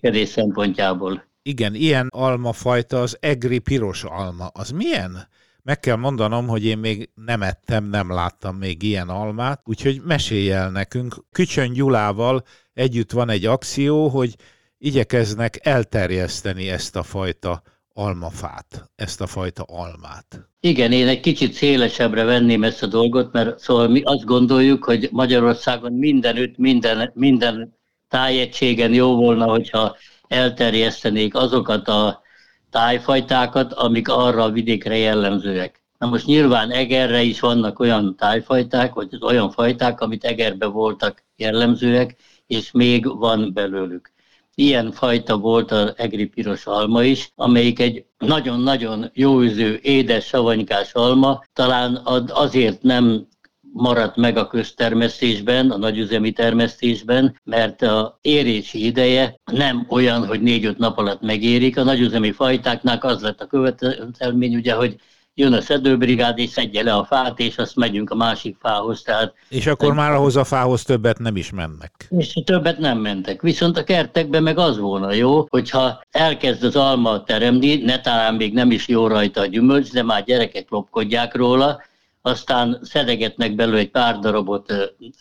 a 0.00 0.24
szempontjából. 0.24 1.24
Igen, 1.42 1.74
ilyen 1.74 2.08
almafajta 2.10 3.00
az 3.00 3.16
egri 3.20 3.58
piros 3.58 4.04
alma. 4.04 4.46
Az 4.46 4.70
milyen? 4.70 5.28
Meg 5.62 5.80
kell 5.80 5.96
mondanom, 5.96 6.46
hogy 6.46 6.64
én 6.64 6.78
még 6.78 7.10
nem 7.14 7.42
ettem, 7.42 7.84
nem 7.84 8.10
láttam 8.10 8.56
még 8.56 8.82
ilyen 8.82 9.08
almát, 9.08 9.60
úgyhogy 9.64 10.00
mesélj 10.04 10.50
el 10.52 10.70
nekünk. 10.70 11.14
Kücsön 11.30 11.72
Gyulával 11.72 12.42
együtt 12.72 13.10
van 13.12 13.28
egy 13.28 13.46
akció, 13.46 14.08
hogy 14.08 14.36
igyekeznek 14.78 15.66
elterjeszteni 15.66 16.68
ezt 16.68 16.96
a 16.96 17.02
fajta 17.02 17.62
almafát, 17.88 18.90
ezt 18.94 19.20
a 19.20 19.26
fajta 19.26 19.62
almát. 19.62 20.51
Igen, 20.64 20.92
én 20.92 21.08
egy 21.08 21.20
kicsit 21.20 21.52
szélesebbre 21.52 22.24
venném 22.24 22.64
ezt 22.64 22.82
a 22.82 22.86
dolgot, 22.86 23.32
mert 23.32 23.58
szóval 23.58 23.88
mi 23.88 24.02
azt 24.02 24.24
gondoljuk, 24.24 24.84
hogy 24.84 25.08
Magyarországon 25.12 25.92
mindenütt, 25.92 26.56
minden, 26.56 27.10
minden 27.14 27.78
tájegységen 28.08 28.94
jó 28.94 29.14
volna, 29.16 29.44
hogyha 29.44 29.96
elterjesztenék 30.28 31.34
azokat 31.34 31.88
a 31.88 32.22
tájfajtákat, 32.70 33.72
amik 33.72 34.08
arra 34.08 34.42
a 34.42 34.50
vidékre 34.50 34.96
jellemzőek. 34.96 35.82
Na 35.98 36.06
most 36.06 36.26
nyilván 36.26 36.70
Egerre 36.70 37.22
is 37.22 37.40
vannak 37.40 37.78
olyan 37.78 38.16
tájfajták, 38.16 38.94
vagy 38.94 39.18
olyan 39.20 39.50
fajták, 39.50 40.00
amit 40.00 40.24
Egerbe 40.24 40.66
voltak 40.66 41.24
jellemzőek, 41.36 42.16
és 42.46 42.70
még 42.70 43.18
van 43.18 43.52
belőlük. 43.52 44.11
Ilyen 44.54 44.92
fajta 44.92 45.38
volt 45.38 45.70
az 45.70 45.92
egri 45.96 46.26
piros 46.26 46.66
alma 46.66 47.04
is, 47.04 47.32
amelyik 47.34 47.80
egy 47.80 48.04
nagyon-nagyon 48.18 49.10
jó 49.14 49.40
üző, 49.40 49.78
édes, 49.82 50.26
savanykás 50.26 50.92
alma, 50.92 51.42
talán 51.52 52.00
azért 52.28 52.82
nem 52.82 53.26
maradt 53.72 54.16
meg 54.16 54.36
a 54.36 54.46
köztermesztésben, 54.46 55.70
a 55.70 55.76
nagyüzemi 55.76 56.32
termesztésben, 56.32 57.40
mert 57.44 57.82
a 57.82 58.18
érési 58.20 58.84
ideje 58.84 59.40
nem 59.52 59.86
olyan, 59.88 60.26
hogy 60.26 60.42
négy-öt 60.42 60.78
nap 60.78 60.98
alatt 60.98 61.20
megérik. 61.20 61.78
A 61.78 61.82
nagyüzemi 61.82 62.32
fajtáknál 62.32 62.98
az 62.98 63.22
lett 63.22 63.40
a 63.40 63.46
követelmény, 63.46 64.54
ugye, 64.54 64.74
hogy 64.74 64.96
jön 65.34 65.52
a 65.52 65.60
szedőbrigád, 65.60 66.38
és 66.38 66.50
szedje 66.50 66.82
le 66.82 66.94
a 66.94 67.04
fát, 67.04 67.38
és 67.38 67.58
azt 67.58 67.76
megyünk 67.76 68.10
a 68.10 68.14
másik 68.14 68.56
fához. 68.60 69.02
Tehát 69.02 69.34
és 69.48 69.66
akkor 69.66 69.88
egy... 69.88 69.94
már 69.94 70.12
ahhoz 70.12 70.36
a 70.36 70.44
fához 70.44 70.82
többet 70.82 71.18
nem 71.18 71.36
is 71.36 71.50
mennek. 71.50 72.06
És 72.10 72.32
többet 72.44 72.78
nem 72.78 72.98
mentek. 72.98 73.42
Viszont 73.42 73.76
a 73.76 73.84
kertekben 73.84 74.42
meg 74.42 74.58
az 74.58 74.78
volna 74.78 75.12
jó, 75.12 75.46
hogyha 75.48 76.02
elkezd 76.10 76.64
az 76.64 76.76
alma 76.76 77.24
teremni, 77.24 77.76
ne 77.76 78.00
talán 78.00 78.34
még 78.34 78.52
nem 78.52 78.70
is 78.70 78.88
jó 78.88 79.06
rajta 79.06 79.40
a 79.40 79.46
gyümölcs, 79.46 79.92
de 79.92 80.02
már 80.02 80.24
gyerekek 80.24 80.70
lopkodják 80.70 81.34
róla, 81.34 81.82
aztán 82.22 82.78
szedegetnek 82.82 83.54
belőle 83.54 83.78
egy 83.78 83.90
pár 83.90 84.18
darabot 84.18 84.72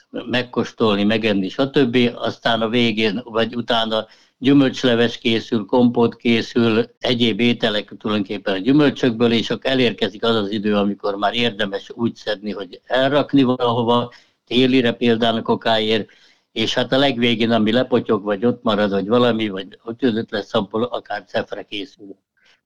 megkóstolni, 0.10 1.03
megenni, 1.03 1.50
stb. 1.50 1.98
Aztán 2.15 2.62
a 2.62 2.70
végén, 2.70 3.22
vagy 3.24 3.56
utána 3.56 4.08
gyümölcsleves 4.42 5.18
készül, 5.18 5.66
kompót 5.66 6.16
készül, 6.16 6.86
egyéb 7.00 7.40
ételek 7.40 7.94
tulajdonképpen 7.98 8.54
a 8.54 8.58
gyümölcsökből, 8.58 9.32
és 9.32 9.50
akkor 9.50 9.72
elérkezik 9.72 10.24
az 10.24 10.36
az 10.36 10.52
idő, 10.52 10.76
amikor 10.76 11.16
már 11.16 11.34
érdemes 11.34 11.90
úgy 11.94 12.16
szedni, 12.16 12.52
hogy 12.52 12.82
elrakni 12.86 13.44
valahova, 13.44 14.12
télire 14.46 14.92
például 14.92 15.38
a 15.38 15.42
kokáért, 15.42 16.10
és 16.52 16.74
hát 16.74 16.92
a 16.92 16.98
legvégén, 16.98 17.52
ami 17.52 17.72
lepotyog, 17.72 18.24
vagy 18.24 18.46
ott 18.46 18.64
marad, 18.64 18.92
vagy 18.92 19.08
valami, 19.08 19.50
vagy 19.50 19.80
ott 19.84 20.32
lesz, 20.32 20.54
abból 20.54 20.84
akár 20.84 21.24
cefre 21.24 21.64
készül. 21.64 22.16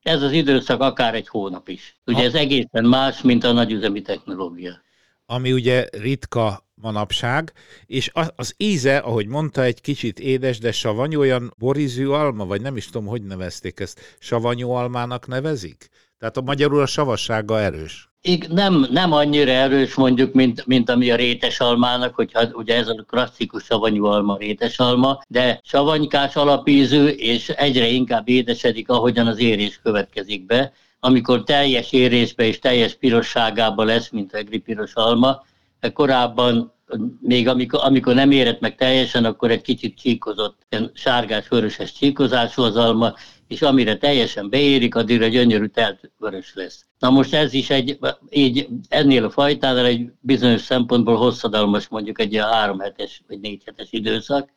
Ez 0.01 0.21
az 0.21 0.31
időszak 0.31 0.81
akár 0.81 1.15
egy 1.15 1.27
hónap 1.27 1.67
is. 1.67 1.97
Ugye 2.05 2.23
ez 2.23 2.33
egészen 2.33 2.85
más, 2.85 3.21
mint 3.21 3.43
a 3.43 3.51
nagyüzemi 3.51 4.01
technológia. 4.01 4.81
Ami 5.25 5.53
ugye 5.53 5.87
ritka 5.91 6.65
manapság, 6.75 7.53
és 7.85 8.11
az 8.35 8.53
íze, 8.57 8.97
ahogy 8.97 9.27
mondta, 9.27 9.63
egy 9.63 9.81
kicsit 9.81 10.19
édes, 10.19 10.59
de 10.59 10.71
savanyú, 10.71 11.19
olyan 11.19 11.53
borizű 11.57 12.07
alma, 12.07 12.45
vagy 12.45 12.61
nem 12.61 12.77
is 12.77 12.85
tudom, 12.85 13.05
hogy 13.07 13.23
nevezték 13.23 13.79
ezt, 13.79 14.17
savanyú 14.19 14.69
almának 14.69 15.27
nevezik? 15.27 15.89
Tehát 16.19 16.37
a 16.37 16.41
magyarul 16.41 16.81
a 16.81 16.85
savassága 16.85 17.59
erős. 17.59 18.09
Nem, 18.49 18.87
nem 18.91 19.11
annyira 19.11 19.51
erős 19.51 19.95
mondjuk, 19.95 20.33
mint, 20.33 20.65
mint 20.65 20.89
ami 20.89 21.11
a 21.11 21.15
rétes 21.15 21.59
almának, 21.59 22.15
hogyha 22.15 22.47
ugye 22.53 22.75
ez 22.75 22.87
a 22.87 23.05
klasszikus 23.07 23.63
savanyú 23.63 24.05
alma, 24.05 24.37
rétes 24.37 24.79
alma, 24.79 25.21
de 25.27 25.59
savanykás 25.63 26.35
alapízű, 26.35 27.05
és 27.05 27.49
egyre 27.49 27.87
inkább 27.87 28.29
édesedik, 28.29 28.89
ahogyan 28.89 29.27
az 29.27 29.39
érés 29.39 29.79
következik 29.83 30.45
be. 30.45 30.73
Amikor 31.05 31.43
teljes 31.43 31.91
érésbe 31.91 32.43
és 32.43 32.59
teljes 32.59 32.93
pirosságába 32.93 33.83
lesz, 33.83 34.09
mint 34.09 34.33
a 34.33 34.59
piros 34.63 34.93
alma, 34.93 35.45
korábban 35.93 36.73
még 37.21 37.47
amikor, 37.47 37.79
amikor 37.83 38.13
nem 38.13 38.31
érett 38.31 38.59
meg 38.59 38.75
teljesen, 38.75 39.25
akkor 39.25 39.51
egy 39.51 39.61
kicsit 39.61 39.97
csíkozott, 39.97 40.65
ilyen 40.69 40.91
sárgás-vöröses 40.93 41.93
csíkozású 41.93 42.61
az 42.61 42.75
alma, 42.75 43.13
és 43.47 43.61
amire 43.61 43.97
teljesen 43.97 44.49
beérik, 44.49 44.95
addigra 44.95 45.27
gyönyörű 45.27 45.65
telt 45.65 46.11
vörös 46.17 46.51
lesz. 46.55 46.85
Na 46.99 47.09
most 47.09 47.33
ez 47.33 47.53
is 47.53 47.69
egy, 47.69 47.97
így 48.29 48.67
ennél 48.87 49.23
a 49.23 49.29
fajtánál 49.29 49.85
egy 49.85 50.11
bizonyos 50.19 50.61
szempontból 50.61 51.15
hosszadalmas, 51.15 51.87
mondjuk 51.87 52.19
egy 52.19 52.33
ilyen 52.33 52.47
három 52.47 52.79
hetes 52.79 53.21
vagy 53.27 53.39
négy 53.39 53.61
hetes 53.65 53.87
időszak, 53.91 54.49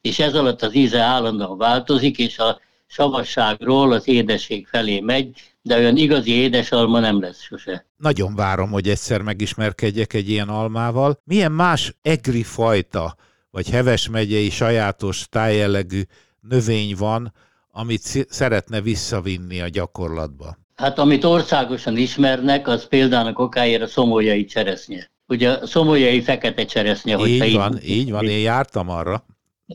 és 0.00 0.18
ez 0.18 0.34
alatt 0.34 0.62
az 0.62 0.74
íze 0.74 1.00
állandóan 1.00 1.58
változik, 1.58 2.18
és 2.18 2.38
a 2.38 2.60
savasságról 2.92 3.92
az 3.92 4.08
édesség 4.08 4.66
felé 4.66 5.00
megy, 5.00 5.30
de 5.62 5.76
olyan 5.76 5.96
igazi 5.96 6.30
édes 6.30 6.70
alma 6.70 7.00
nem 7.00 7.20
lesz 7.20 7.42
sose. 7.42 7.86
Nagyon 7.96 8.34
várom, 8.34 8.70
hogy 8.70 8.88
egyszer 8.88 9.20
megismerkedjek 9.20 10.12
egy 10.12 10.28
ilyen 10.28 10.48
almával. 10.48 11.20
Milyen 11.24 11.52
más 11.52 11.94
egri 12.02 12.42
fajta, 12.42 13.16
vagy 13.50 13.70
Heves 13.70 14.08
megyei 14.08 14.50
sajátos 14.50 15.26
tájjellegű 15.28 16.02
növény 16.40 16.94
van, 16.98 17.32
amit 17.70 18.26
szeretne 18.28 18.80
visszavinni 18.80 19.60
a 19.60 19.68
gyakorlatba? 19.68 20.56
Hát 20.74 20.98
amit 20.98 21.24
országosan 21.24 21.96
ismernek, 21.96 22.68
az 22.68 22.86
például 22.88 23.26
a 23.26 23.32
kokáért 23.32 23.82
a 23.82 23.86
szomolyai 23.86 24.44
cseresznye. 24.44 25.10
Ugye 25.26 25.50
a 25.50 25.66
szomolyai 25.66 26.22
fekete 26.22 26.64
cseresznye. 26.64 27.18
Így 27.26 27.54
van, 27.54 27.78
így, 27.82 27.90
így 27.90 28.10
van, 28.10 28.24
én 28.24 28.40
jártam 28.40 28.88
arra. 28.88 29.24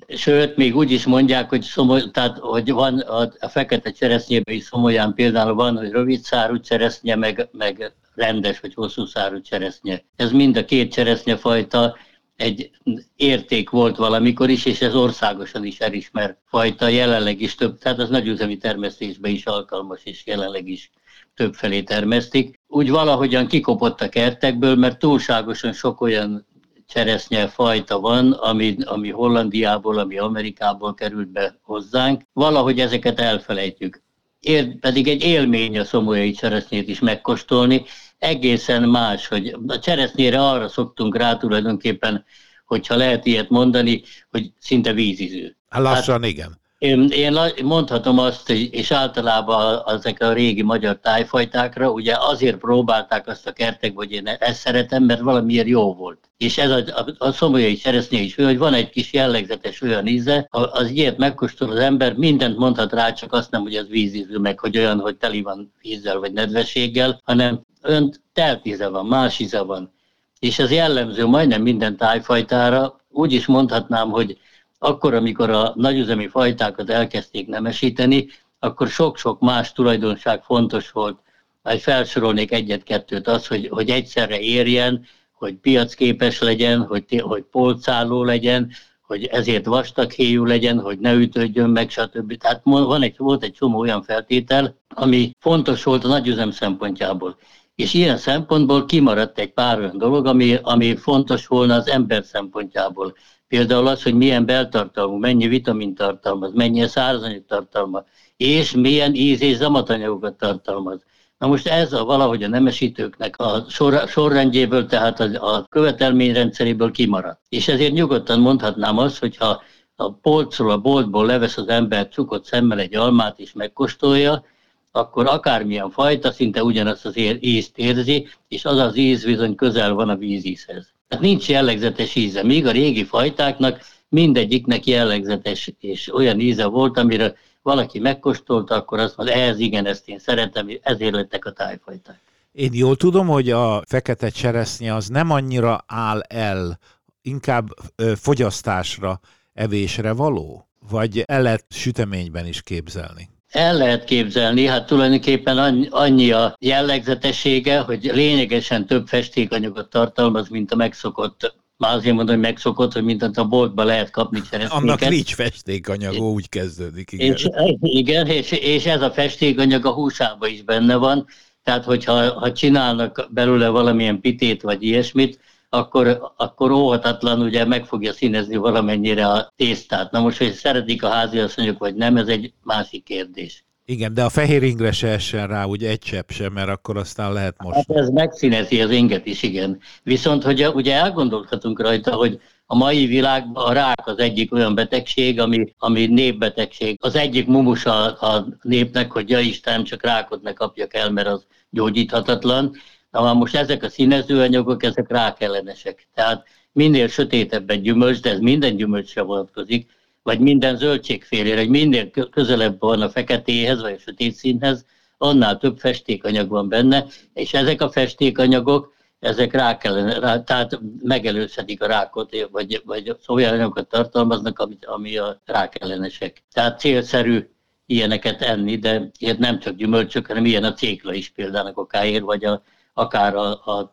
Sőt, 0.07 0.55
még 0.55 0.75
úgy 0.75 0.91
is 0.91 1.05
mondják, 1.05 1.49
hogy, 1.49 1.61
szomoly, 1.61 2.11
tehát, 2.11 2.37
hogy 2.37 2.71
van 2.71 2.99
a, 2.99 3.31
a 3.39 3.47
fekete 3.47 3.91
cseresznyében 3.91 4.55
is 4.55 4.63
szomolyán 4.63 5.13
például 5.13 5.53
van, 5.53 5.77
hogy 5.77 5.91
rövid 5.91 6.21
szárú 6.21 6.59
cseresznye, 6.59 7.15
meg, 7.15 7.49
meg 7.51 7.93
rendes 8.15 8.59
vagy 8.59 8.73
hosszú 8.73 9.05
szárú 9.05 9.41
cseresznye. 9.41 10.03
Ez 10.15 10.31
mind 10.31 10.57
a 10.57 10.65
két 10.65 10.91
cseresznyefajta 10.91 11.97
egy 12.35 12.69
érték 13.15 13.69
volt 13.69 13.95
valamikor 13.95 14.49
is, 14.49 14.65
és 14.65 14.81
ez 14.81 14.95
országosan 14.95 15.65
is 15.65 15.79
elismert 15.79 16.37
fajta, 16.45 16.87
jelenleg 16.87 17.41
is 17.41 17.55
több, 17.55 17.77
tehát 17.77 17.99
az 17.99 18.09
nagyüzemi 18.09 18.57
termesztésben 18.57 19.31
is 19.31 19.45
alkalmas, 19.45 20.01
és 20.03 20.25
jelenleg 20.25 20.67
is 20.67 20.91
többfelé 21.35 21.81
termesztik. 21.81 22.59
Úgy 22.67 22.89
valahogyan 22.89 23.47
kikopott 23.47 24.01
a 24.01 24.09
kertekből, 24.09 24.75
mert 24.75 24.99
túlságosan 24.99 25.73
sok 25.73 26.01
olyan 26.01 26.45
cseresznye 26.87 27.47
fajta 27.47 27.99
van, 27.99 28.31
ami, 28.31 28.75
ami 28.85 29.09
Hollandiából, 29.09 29.97
ami 29.99 30.17
Amerikából 30.17 30.93
került 30.93 31.31
be 31.31 31.57
hozzánk. 31.61 32.21
Valahogy 32.33 32.79
ezeket 32.79 33.19
elfelejtjük. 33.19 34.01
Ér, 34.39 34.79
pedig 34.79 35.07
egy 35.07 35.23
élmény 35.23 35.79
a 35.79 35.83
szomolyai 35.83 36.31
cseresznyét 36.31 36.87
is 36.87 36.99
megkóstolni, 36.99 37.85
egészen 38.17 38.89
más, 38.89 39.27
hogy 39.27 39.57
a 39.67 39.79
cseresznyére 39.79 40.41
arra 40.41 40.67
szoktunk 40.67 41.17
rá 41.17 41.37
tulajdonképpen, 41.37 42.25
hogyha 42.65 42.95
lehet 42.95 43.25
ilyet 43.25 43.49
mondani, 43.49 44.03
hogy 44.29 44.51
szinte 44.59 44.93
víziző. 44.93 45.55
Hát 45.69 45.81
lassan 45.81 46.21
hát, 46.21 46.31
igen. 46.31 46.59
Én, 46.77 47.07
én 47.09 47.37
mondhatom 47.63 48.19
azt, 48.19 48.49
és 48.49 48.91
általában 48.91 49.83
ezek 49.85 50.21
a 50.21 50.33
régi 50.33 50.61
magyar 50.61 50.99
tájfajtákra, 50.99 51.91
ugye 51.91 52.15
azért 52.19 52.57
próbálták 52.57 53.27
azt 53.27 53.47
a 53.47 53.51
kertek, 53.51 53.91
hogy 53.95 54.11
én 54.11 54.27
ezt 54.27 54.59
szeretem, 54.59 55.03
mert 55.03 55.19
valamiért 55.21 55.67
jó 55.67 55.93
volt. 55.93 56.29
És 56.37 56.57
ez 56.57 56.71
a, 56.71 56.77
a, 56.77 57.05
a 57.17 57.31
szomolyai 57.31 57.75
cseresznye 57.75 58.19
is, 58.19 58.35
hogy 58.35 58.57
van 58.57 58.73
egy 58.73 58.89
kis 58.89 59.13
jellegzetes 59.13 59.81
olyan 59.81 60.07
íze, 60.07 60.47
az 60.49 60.89
ilyet 60.89 61.17
megkóstol 61.17 61.71
az 61.71 61.79
ember, 61.79 62.13
mindent 62.13 62.57
mondhat 62.57 62.93
rá, 62.93 63.13
csak 63.13 63.33
azt 63.33 63.51
nem, 63.51 63.61
hogy 63.61 63.75
az 63.75 63.87
vízízű, 63.87 64.37
meg 64.37 64.59
hogy 64.59 64.77
olyan, 64.77 64.99
hogy 64.99 65.17
teli 65.17 65.41
van 65.41 65.73
vízzel 65.81 66.19
vagy 66.19 66.31
nedvességgel, 66.31 67.21
hanem 67.23 67.61
ön 67.81 68.13
telt 68.33 68.65
íze 68.65 68.87
van, 68.87 69.05
más 69.05 69.39
íze 69.39 69.61
van. 69.61 69.93
És 70.39 70.59
ez 70.59 70.71
jellemző 70.71 71.25
majdnem 71.25 71.61
minden 71.61 71.97
tájfajtára. 71.97 72.99
Úgy 73.09 73.33
is 73.33 73.45
mondhatnám, 73.45 74.09
hogy 74.09 74.37
akkor, 74.79 75.13
amikor 75.13 75.49
a 75.49 75.73
nagyüzemi 75.75 76.27
fajtákat 76.27 76.89
elkezdték 76.89 77.47
nemesíteni, 77.47 78.27
akkor 78.59 78.87
sok-sok 78.87 79.39
más 79.39 79.71
tulajdonság 79.71 80.43
fontos 80.43 80.91
volt. 80.91 81.19
Majd 81.61 81.79
felsorolnék 81.79 82.51
egyet-kettőt, 82.51 83.27
az, 83.27 83.47
hogy, 83.47 83.67
hogy 83.71 83.89
egyszerre 83.89 84.39
érjen, 84.39 85.05
hogy 85.31 85.55
piacképes 85.55 86.39
legyen, 86.39 86.81
hogy, 86.81 87.21
hogy 87.25 87.43
polcálló 87.43 88.23
legyen, 88.23 88.71
hogy 89.01 89.25
ezért 89.25 89.65
vastaghéjú 89.65 90.45
legyen, 90.45 90.79
hogy 90.79 90.99
ne 90.99 91.13
ütődjön 91.13 91.69
meg, 91.69 91.89
stb. 91.89 92.37
Tehát 92.37 92.61
van 92.63 93.01
egy, 93.01 93.15
volt 93.17 93.43
egy 93.43 93.53
csomó 93.53 93.79
olyan 93.79 94.03
feltétel, 94.03 94.75
ami 94.87 95.31
fontos 95.39 95.83
volt 95.83 96.03
a 96.03 96.07
nagyüzem 96.07 96.51
szempontjából. 96.51 97.37
És 97.75 97.93
ilyen 97.93 98.17
szempontból 98.17 98.85
kimaradt 98.85 99.39
egy 99.39 99.53
pár 99.53 99.79
olyan 99.79 99.97
dolog, 99.97 100.25
ami, 100.25 100.55
ami 100.61 100.95
fontos 100.95 101.47
volna 101.47 101.75
az 101.75 101.87
ember 101.87 102.23
szempontjából. 102.23 103.15
Például 103.47 103.87
az, 103.87 104.03
hogy 104.03 104.13
milyen 104.13 104.45
beltartalmú, 104.45 105.17
mennyi 105.17 105.47
vitamin 105.47 105.95
tartalmaz, 105.95 106.53
mennyi 106.53 106.87
szárazanyag 106.87 107.45
tartalmaz, 107.47 108.03
és 108.37 108.71
milyen 108.71 109.13
íz- 109.13 109.41
és 109.41 109.55
zamatanyagokat 109.55 110.37
tartalmaz. 110.37 111.05
Na 111.37 111.47
most 111.47 111.67
ez 111.67 111.93
a 111.93 112.05
valahogy 112.05 112.43
a 112.43 112.47
nemesítőknek 112.47 113.37
a 113.37 113.65
sor, 113.69 114.07
sorrendjéből, 114.07 114.85
tehát 114.85 115.19
a, 115.19 115.55
a 115.55 115.65
követelményrendszeréből 115.69 116.91
kimaradt. 116.91 117.41
És 117.49 117.67
ezért 117.67 117.93
nyugodtan 117.93 118.39
mondhatnám 118.39 118.97
azt, 118.97 119.19
hogyha 119.19 119.61
a 119.95 120.13
polcról, 120.13 120.71
a 120.71 120.77
boltból 120.77 121.25
levesz 121.25 121.57
az 121.57 121.67
ember 121.67 122.07
cukott 122.07 122.45
szemmel 122.45 122.79
egy 122.79 122.95
almát 122.95 123.39
és 123.39 123.53
megkóstolja, 123.53 124.43
akkor 124.91 125.25
akármilyen 125.27 125.89
fajta 125.89 126.31
szinte 126.31 126.63
ugyanazt 126.63 127.05
az 127.05 127.17
ízt 127.39 127.77
érzi, 127.77 128.27
és 128.47 128.65
az 128.65 128.77
az 128.77 128.95
íz 128.95 129.25
bizony 129.25 129.55
közel 129.55 129.93
van 129.93 130.09
a 130.09 130.15
vízízhez. 130.15 130.96
Tehát 131.07 131.23
nincs 131.23 131.49
jellegzetes 131.49 132.15
íze, 132.15 132.43
míg 132.43 132.65
a 132.65 132.71
régi 132.71 133.03
fajtáknak 133.03 133.79
mindegyiknek 134.09 134.85
jellegzetes 134.85 135.73
és 135.79 136.13
olyan 136.13 136.39
íze 136.39 136.65
volt, 136.65 136.97
amire 136.97 137.35
valaki 137.61 137.99
megkóstolta, 137.99 138.75
akkor 138.75 138.99
azt 138.99 139.17
mondja, 139.17 139.35
ez 139.35 139.59
igen, 139.59 139.85
ezt 139.85 140.07
én 140.07 140.19
szeretem, 140.19 140.67
ezért 140.81 141.13
lettek 141.13 141.45
a 141.45 141.51
tájfajták. 141.51 142.19
Én 142.51 142.73
jól 142.73 142.95
tudom, 142.95 143.27
hogy 143.27 143.49
a 143.49 143.83
fekete 143.87 144.29
cseresznye 144.29 144.95
az 144.95 145.07
nem 145.07 145.31
annyira 145.31 145.83
áll 145.87 146.19
el, 146.19 146.79
inkább 147.21 147.67
fogyasztásra, 148.15 149.19
evésre 149.53 150.11
való? 150.11 150.67
vagy 150.89 151.23
el 151.25 151.41
lehet 151.41 151.65
süteményben 151.69 152.45
is 152.45 152.61
képzelni? 152.61 153.29
El 153.47 153.77
lehet 153.77 154.03
képzelni, 154.03 154.65
hát 154.65 154.85
tulajdonképpen 154.85 155.57
annyi 155.89 156.31
a 156.31 156.55
jellegzetessége, 156.59 157.79
hogy 157.79 158.11
lényegesen 158.13 158.85
több 158.85 159.07
festékanyagot 159.07 159.89
tartalmaz, 159.89 160.49
mint 160.49 160.71
a 160.71 160.75
megszokott 160.75 161.55
már 161.77 161.95
azért 161.95 162.15
mondom, 162.15 162.35
hogy 162.35 162.43
megszokott, 162.43 162.93
hogy 162.93 163.03
mindent 163.03 163.37
a 163.37 163.45
boltba 163.45 163.83
lehet 163.83 164.09
kapni 164.09 164.41
cseresztéket. 164.49 164.83
Annak 164.83 165.09
nincs 165.09 165.35
festékanyag, 165.35 166.19
úgy 166.19 166.49
kezdődik. 166.49 167.11
Igen, 167.11 167.33
és, 167.33 167.47
igen 167.79 168.27
és, 168.27 168.51
és 168.51 168.85
ez 168.85 169.01
a 169.01 169.11
festékanyag 169.11 169.85
a 169.85 169.93
húsában 169.93 170.49
is 170.49 170.63
benne 170.63 170.95
van, 170.95 171.27
tehát 171.63 171.83
hogyha 171.83 172.39
ha 172.39 172.51
csinálnak 172.51 173.27
belőle 173.31 173.67
valamilyen 173.67 174.21
pitét 174.21 174.61
vagy 174.61 174.83
ilyesmit, 174.83 175.39
akkor, 175.69 176.33
akkor 176.37 176.71
óhatatlan 176.71 177.41
ugye 177.41 177.65
meg 177.65 177.85
fogja 177.85 178.13
színezni 178.13 178.55
valamennyire 178.55 179.27
a 179.27 179.53
tésztát. 179.55 180.11
Na 180.11 180.19
most, 180.19 180.37
hogy 180.37 180.53
szeretik 180.53 181.03
a 181.03 181.09
háziasszonyok 181.09 181.77
vagy 181.77 181.95
nem, 181.95 182.17
ez 182.17 182.27
egy 182.27 182.53
másik 182.63 183.03
kérdés. 183.03 183.65
Igen, 183.89 184.13
de 184.13 184.23
a 184.23 184.29
fehér 184.29 184.63
ingre 184.63 184.91
se 184.91 185.07
essen 185.07 185.47
rá 185.47 185.63
úgy 185.63 185.83
egy 185.83 185.99
csepp 185.99 186.29
sem, 186.29 186.53
mert 186.53 186.69
akkor 186.69 186.97
aztán 186.97 187.33
lehet 187.33 187.63
most. 187.63 187.75
Hát 187.75 187.97
ez 187.97 188.09
megszínezi 188.09 188.81
az 188.81 188.91
inget 188.91 189.25
is, 189.25 189.43
igen. 189.43 189.79
Viszont, 190.03 190.43
hogy 190.43 190.67
ugye 190.67 190.93
elgondolhatunk 190.93 191.81
rajta, 191.81 192.15
hogy 192.15 192.39
a 192.65 192.75
mai 192.75 193.05
világban 193.05 193.65
a 193.65 193.73
rák 193.73 194.07
az 194.07 194.17
egyik 194.17 194.53
olyan 194.53 194.75
betegség, 194.75 195.39
ami, 195.39 195.73
ami 195.77 196.05
népbetegség. 196.05 196.97
Az 197.01 197.15
egyik 197.15 197.47
mumus 197.47 197.85
a, 197.85 198.47
népnek, 198.61 199.11
hogy 199.11 199.29
ja 199.29 199.39
Isten, 199.39 199.83
csak 199.83 200.03
rákot 200.03 200.41
ne 200.41 200.53
kapjak 200.53 200.93
el, 200.93 201.11
mert 201.11 201.27
az 201.27 201.45
gyógyíthatatlan. 201.69 202.75
Na 203.23 203.33
most 203.33 203.55
ezek 203.55 203.83
a 203.83 203.89
színezőanyagok, 203.89 204.83
ezek 204.83 205.09
rákellenesek. 205.09 206.07
Tehát 206.13 206.47
minél 206.71 207.07
sötétebb 207.07 207.69
egy 207.69 207.81
gyümölcs, 207.81 208.21
de 208.21 208.29
ez 208.29 208.39
minden 208.39 208.75
gyümölcsre 208.75 209.21
vonatkozik, 209.21 209.89
vagy 210.23 210.39
minden 210.39 210.77
zöldségfélére, 210.77 211.59
hogy 211.59 211.69
minél 211.69 212.09
közelebb 212.31 212.79
van 212.79 213.01
a 213.01 213.09
feketéhez, 213.09 213.81
vagy 213.81 213.93
a 213.93 213.99
sötét 213.99 214.33
színhez, 214.33 214.85
annál 215.17 215.57
több 215.57 215.77
festékanyag 215.77 216.49
van 216.49 216.69
benne, 216.69 217.05
és 217.33 217.53
ezek 217.53 217.81
a 217.81 217.89
festékanyagok, 217.89 218.93
ezek 219.19 219.53
rá 219.53 219.77
kellene, 219.77 220.19
rá, 220.19 220.43
tehát 220.43 220.79
megelőzhetik 221.01 221.81
a 221.81 221.87
rákot, 221.87 222.47
vagy, 222.51 222.81
vagy 222.85 223.15
olyan 223.27 223.53
anyagokat 223.53 223.87
tartalmaznak, 223.87 224.59
ami, 224.59 224.77
ami 224.81 225.17
a 225.17 225.41
rákellenesek. 225.45 226.43
Tehát 226.53 226.79
célszerű 226.79 227.49
ilyeneket 227.85 228.41
enni, 228.41 228.77
de 228.77 229.11
nem 229.37 229.59
csak 229.59 229.75
gyümölcsök, 229.75 230.27
hanem 230.27 230.45
ilyen 230.45 230.63
a 230.63 230.73
cékla 230.73 231.13
is 231.13 231.29
például 231.29 231.71
okáért, 231.75 232.23
vagy 232.23 232.45
a, 232.45 232.61
akár 232.97 233.35
a, 233.35 233.49
a 233.49 233.91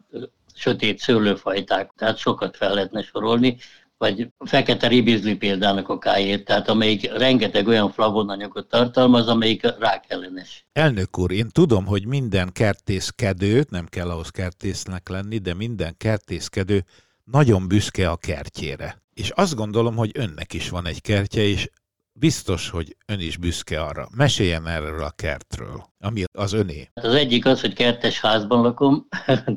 sötét 0.54 0.98
szőlőfajták, 0.98 1.92
tehát 1.96 2.16
sokat 2.16 2.56
fel 2.56 2.74
lehetne 2.74 3.02
sorolni, 3.02 3.56
vagy 3.98 4.28
fekete 4.38 4.88
ribizli 4.88 5.36
példának 5.36 5.88
okáért, 5.88 6.44
tehát 6.44 6.68
amelyik 6.68 7.12
rengeteg 7.12 7.66
olyan 7.66 7.90
flavonanyagot 7.90 8.68
tartalmaz, 8.68 9.28
amelyik 9.28 9.62
rákellenes. 9.78 10.66
Elnök 10.72 11.18
úr, 11.18 11.30
én 11.30 11.48
tudom, 11.52 11.86
hogy 11.86 12.06
minden 12.06 12.50
kertészkedő, 12.52 13.64
nem 13.70 13.86
kell 13.86 14.10
ahhoz 14.10 14.28
kertésznek 14.28 15.08
lenni, 15.08 15.38
de 15.38 15.54
minden 15.54 15.94
kertészkedő 15.96 16.84
nagyon 17.24 17.68
büszke 17.68 18.10
a 18.10 18.16
kertjére. 18.16 19.02
És 19.14 19.30
azt 19.30 19.54
gondolom, 19.54 19.96
hogy 19.96 20.10
önnek 20.14 20.52
is 20.52 20.68
van 20.68 20.86
egy 20.86 21.00
kertje, 21.00 21.42
és 21.42 21.70
biztos, 22.14 22.70
hogy 22.70 22.96
ön 23.06 23.20
is 23.20 23.36
büszke 23.36 23.80
arra. 23.80 24.08
Meséljen 24.16 24.66
erről 24.66 25.02
a 25.02 25.10
kertről, 25.10 25.84
ami 25.98 26.24
az 26.32 26.52
öné. 26.52 26.90
Hát 26.94 27.04
az 27.04 27.14
egyik 27.14 27.46
az, 27.46 27.60
hogy 27.60 27.72
kertes 27.72 28.20
házban 28.20 28.62
lakom. 28.62 29.06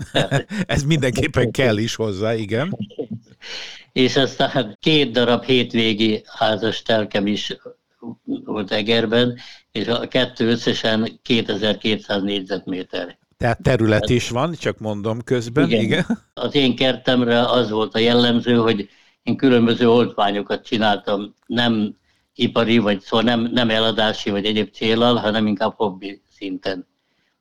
Ez 0.65 0.83
mindenképpen 0.83 1.51
kell 1.51 1.77
is 1.77 1.95
hozzá, 1.95 2.35
igen. 2.35 2.77
És 3.91 4.15
aztán 4.15 4.77
két 4.79 5.11
darab 5.11 5.43
hétvégi 5.43 6.21
házas 6.25 6.81
telkem 6.81 7.27
is 7.27 7.57
volt 8.45 8.71
Egerben, 8.71 9.37
és 9.71 9.87
a 9.87 10.07
kettő 10.07 10.49
összesen 10.49 11.19
2200 11.21 12.21
négyzetméter. 12.21 13.17
Tehát 13.37 13.61
terület 13.61 14.09
is 14.09 14.29
van, 14.29 14.53
csak 14.53 14.77
mondom 14.77 15.21
közben, 15.21 15.67
igen. 15.67 15.81
igen. 15.81 16.05
Az 16.33 16.55
én 16.55 16.75
kertemre 16.75 17.45
az 17.45 17.69
volt 17.69 17.95
a 17.95 17.99
jellemző, 17.99 18.55
hogy 18.55 18.89
én 19.23 19.37
különböző 19.37 19.89
oltványokat 19.89 20.65
csináltam, 20.65 21.35
nem 21.45 21.95
ipari, 22.37 22.77
vagy 22.77 23.01
szóval 23.01 23.25
nem, 23.25 23.41
nem 23.41 23.69
eladási, 23.69 24.29
vagy 24.29 24.45
egyéb 24.45 24.71
célral, 24.71 25.15
hanem 25.15 25.47
inkább 25.47 25.73
hobbi 25.75 26.21
szinten. 26.29 26.87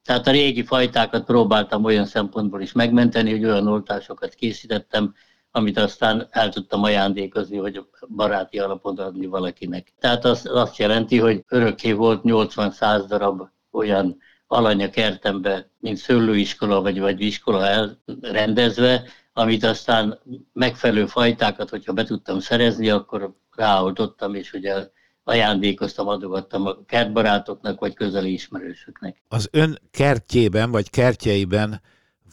Tehát 0.05 0.27
a 0.27 0.31
régi 0.31 0.65
fajtákat 0.65 1.25
próbáltam 1.25 1.85
olyan 1.85 2.07
szempontból 2.07 2.61
is 2.61 2.73
megmenteni, 2.73 3.31
hogy 3.31 3.45
olyan 3.45 3.67
oltásokat 3.67 4.35
készítettem, 4.35 5.15
amit 5.51 5.79
aztán 5.79 6.29
el 6.31 6.49
tudtam 6.49 6.83
ajándékozni, 6.83 7.57
hogy 7.57 7.85
baráti 8.09 8.59
alapon 8.59 8.99
adni 8.99 9.27
valakinek. 9.27 9.93
Tehát 10.01 10.25
az 10.25 10.49
azt 10.53 10.77
jelenti, 10.77 11.19
hogy 11.19 11.45
örökké 11.49 11.93
volt 11.93 12.21
80-100 12.25 13.05
darab 13.09 13.43
olyan 13.71 14.17
alany 14.47 14.91
kertembe, 14.91 15.71
mint 15.79 15.97
szőlőiskola 15.97 16.81
vagy, 16.81 17.01
vagy 17.01 17.21
iskola 17.21 17.67
elrendezve, 17.67 19.03
amit 19.33 19.65
aztán 19.65 20.19
megfelelő 20.53 21.07
fajtákat, 21.07 21.71
hogyha 21.71 21.93
be 21.93 22.05
tudtam 22.05 22.41
szerezni, 22.41 22.91
akkor 22.91 23.35
ráoldottam, 23.57 24.35
és 24.35 24.53
ugye 24.53 24.89
ajándékoztam, 25.25 26.09
adogattam 26.09 26.67
a 26.67 26.85
kertbarátoknak, 26.87 27.81
vagy 27.81 27.95
közeli 27.95 28.33
ismerősöknek. 28.33 29.23
Az 29.29 29.49
ön 29.51 29.79
kertjében, 29.91 30.71
vagy 30.71 30.91
kertjeiben 30.91 31.81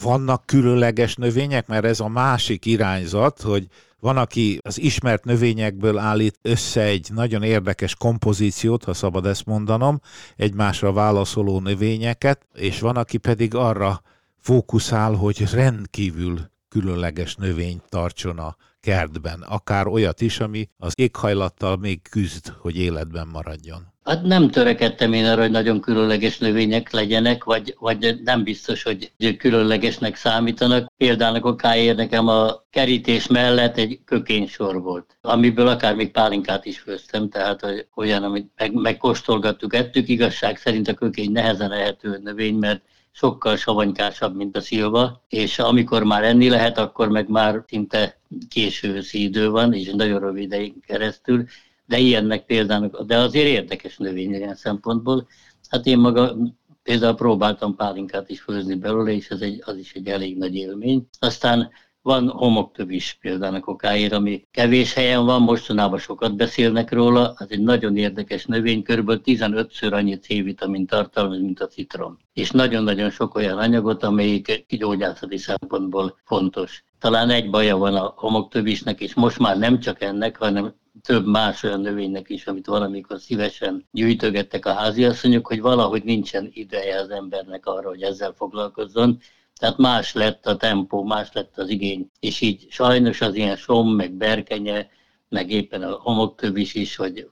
vannak 0.02 0.46
különleges 0.46 1.16
növények, 1.16 1.68
mert 1.68 1.86
ez 1.86 2.00
a 2.00 2.08
másik 2.08 2.66
irányzat, 2.66 3.42
hogy 3.42 3.68
van, 4.00 4.18
aki 4.18 4.60
az 4.62 4.80
ismert 4.80 5.24
növényekből 5.24 5.98
állít 5.98 6.40
össze 6.42 6.82
egy 6.82 7.10
nagyon 7.14 7.44
érdekes 7.44 7.96
kompozíciót, 7.96 8.84
ha 8.84 8.94
szabad 8.94 9.26
ezt 9.26 9.46
mondanom, 9.46 10.00
egymásra 10.36 10.92
válaszoló 10.92 11.60
növényeket, 11.60 12.46
és 12.54 12.80
van, 12.80 12.96
aki 12.96 13.18
pedig 13.18 13.56
arra 13.56 14.02
fókuszál, 14.38 15.14
hogy 15.14 15.52
rendkívül 15.52 16.40
különleges 16.70 17.36
növényt 17.36 17.84
tartson 17.90 18.40
a 18.40 18.56
kertben, 18.84 19.42
akár 19.42 19.88
olyat 19.88 20.22
is, 20.22 20.40
ami 20.40 20.70
az 20.78 20.94
éghajlattal 20.96 21.78
még 21.78 22.02
küzd, 22.10 22.54
hogy 22.58 22.78
életben 22.78 23.28
maradjon. 23.28 23.92
Hát 24.04 24.22
nem 24.24 24.50
törekedtem 24.50 25.14
én 25.14 25.26
arra, 25.26 25.42
hogy 25.42 25.52
nagyon 25.52 25.82
különleges 25.82 26.38
növények 26.38 26.92
legyenek, 26.92 27.44
vagy, 27.44 27.76
vagy 27.80 28.20
nem 28.24 28.44
biztos, 28.44 28.84
hogy 28.84 29.12
különlegesnek 29.38 30.16
számítanak. 30.16 30.92
Például 30.98 31.40
okáért 31.42 31.98
nekem 31.98 32.28
a 32.28 32.64
kerítés 32.70 33.28
mellett 33.28 33.78
egy 33.78 34.00
kökénysor 34.06 34.82
volt, 34.82 35.18
amiből 35.22 35.68
akár 35.68 35.96
még 35.96 36.12
pálinkát 36.12 36.66
is 36.66 36.80
főztem, 36.80 37.30
tehát 37.30 37.88
olyan, 37.96 38.24
amit 38.24 38.52
meg, 38.58 38.74
megkóstolgattuk, 38.74 39.74
ettük. 39.74 40.08
Igazság 40.08 40.58
szerint 40.58 40.88
a 40.88 40.94
kökény 40.94 41.32
nehezen 41.32 41.72
ehető 41.72 42.20
növény, 42.24 42.56
mert 42.56 42.82
sokkal 43.16 43.56
savanykásabb, 43.56 44.36
mint 44.36 44.58
a 44.58 44.62
szilva, 44.62 45.24
és 45.30 45.60
amikor 45.60 46.04
már 46.04 46.24
enni 46.24 46.50
lehet, 46.50 46.78
akkor 46.78 47.10
meg 47.10 47.30
már 47.30 47.64
szinte 47.68 48.20
késő 48.50 49.02
idő 49.12 49.50
van, 49.50 49.74
és 49.74 49.90
nagyon 49.90 50.20
rövid 50.20 50.44
ideig 50.44 50.74
keresztül, 50.86 51.46
de 51.86 51.98
ilyennek 51.98 52.46
például, 52.46 53.04
de 53.06 53.18
azért 53.18 53.48
érdekes 53.48 53.98
növény 53.98 54.34
ilyen 54.34 54.56
szempontból. 54.56 55.28
Hát 55.70 55.86
én 55.86 55.98
maga 55.98 56.36
például 56.84 57.16
próbáltam 57.16 57.76
pálinkát 57.76 58.30
is 58.30 58.42
főzni 58.42 58.76
belőle, 58.76 59.12
és 59.12 59.30
ez 59.30 59.42
egy, 59.42 59.62
az 59.66 59.78
is 59.78 59.94
egy 59.94 60.08
elég 60.08 60.38
nagy 60.38 60.56
élmény. 60.56 61.08
Aztán 61.20 61.72
van 62.04 62.30
homoktöv 62.30 62.92
is 62.92 63.18
például 63.22 63.56
a 63.56 63.60
kokáért, 63.60 64.14
ami 64.14 64.48
kevés 64.52 64.94
helyen 64.94 65.26
van, 65.26 65.42
mostanában 65.42 66.00
sokat 66.00 66.36
beszélnek 66.36 66.92
róla, 66.92 67.34
az 67.38 67.46
egy 67.50 67.62
nagyon 67.62 67.98
érdekes 67.98 68.46
növény, 68.46 68.84
kb. 68.84 69.12
15-ször 69.26 69.94
annyi 69.94 70.16
C-vitamin 70.16 70.86
tartalmaz, 70.86 71.40
mint 71.40 71.60
a 71.60 71.68
citrom. 71.68 72.18
És 72.34 72.52
nagyon-nagyon 72.52 73.10
sok 73.10 73.36
olyan 73.36 73.58
anyagot, 73.58 74.04
amelyik 74.04 74.66
gyógyászati 74.70 75.38
szempontból 75.38 76.18
fontos. 76.24 76.84
Talán 77.00 77.30
egy 77.30 77.50
baja 77.50 77.78
van 77.78 77.96
a 77.96 78.14
homoktövisnek, 78.16 79.02
és 79.02 79.14
most 79.14 79.40
már 79.40 79.58
nem 79.58 79.80
csak 79.80 80.02
ennek, 80.02 80.38
hanem 80.38 80.74
több 81.02 81.26
más 81.26 81.64
olyan 81.64 81.82
növénynek 81.82 82.30
is, 82.30 82.48
amit 82.48 82.66
valamikor 82.66 83.20
szívesen 83.20 83.88
gyűjtögettek 83.92 84.66
a 84.66 84.74
háziasszonyok, 84.74 85.48
hogy 85.48 85.62
valahogy 85.62 86.04
nincsen 86.04 86.50
ideje 86.54 87.00
az 87.00 87.10
embernek 87.10 87.66
arra, 87.66 87.90
hogy 87.90 88.02
ezzel 88.02 88.34
foglalkozzon, 88.38 89.20
tehát 89.64 89.78
más 89.78 90.14
lett 90.14 90.46
a 90.46 90.58
tempó, 90.58 91.04
más 91.04 91.30
lett 91.34 91.58
az 91.58 91.70
igény, 91.70 92.10
és 92.20 92.42
így 92.42 92.68
sajnos 92.70 93.22
az 93.22 93.36
ilyen 93.36 93.56
som, 93.56 93.96
meg 93.96 94.12
berkenye, 94.12 94.88
meg 95.30 95.52
éppen 95.52 95.84
a 95.84 95.92
homoktövis 95.92 96.74
is, 96.74 96.96
hogy 96.96 97.30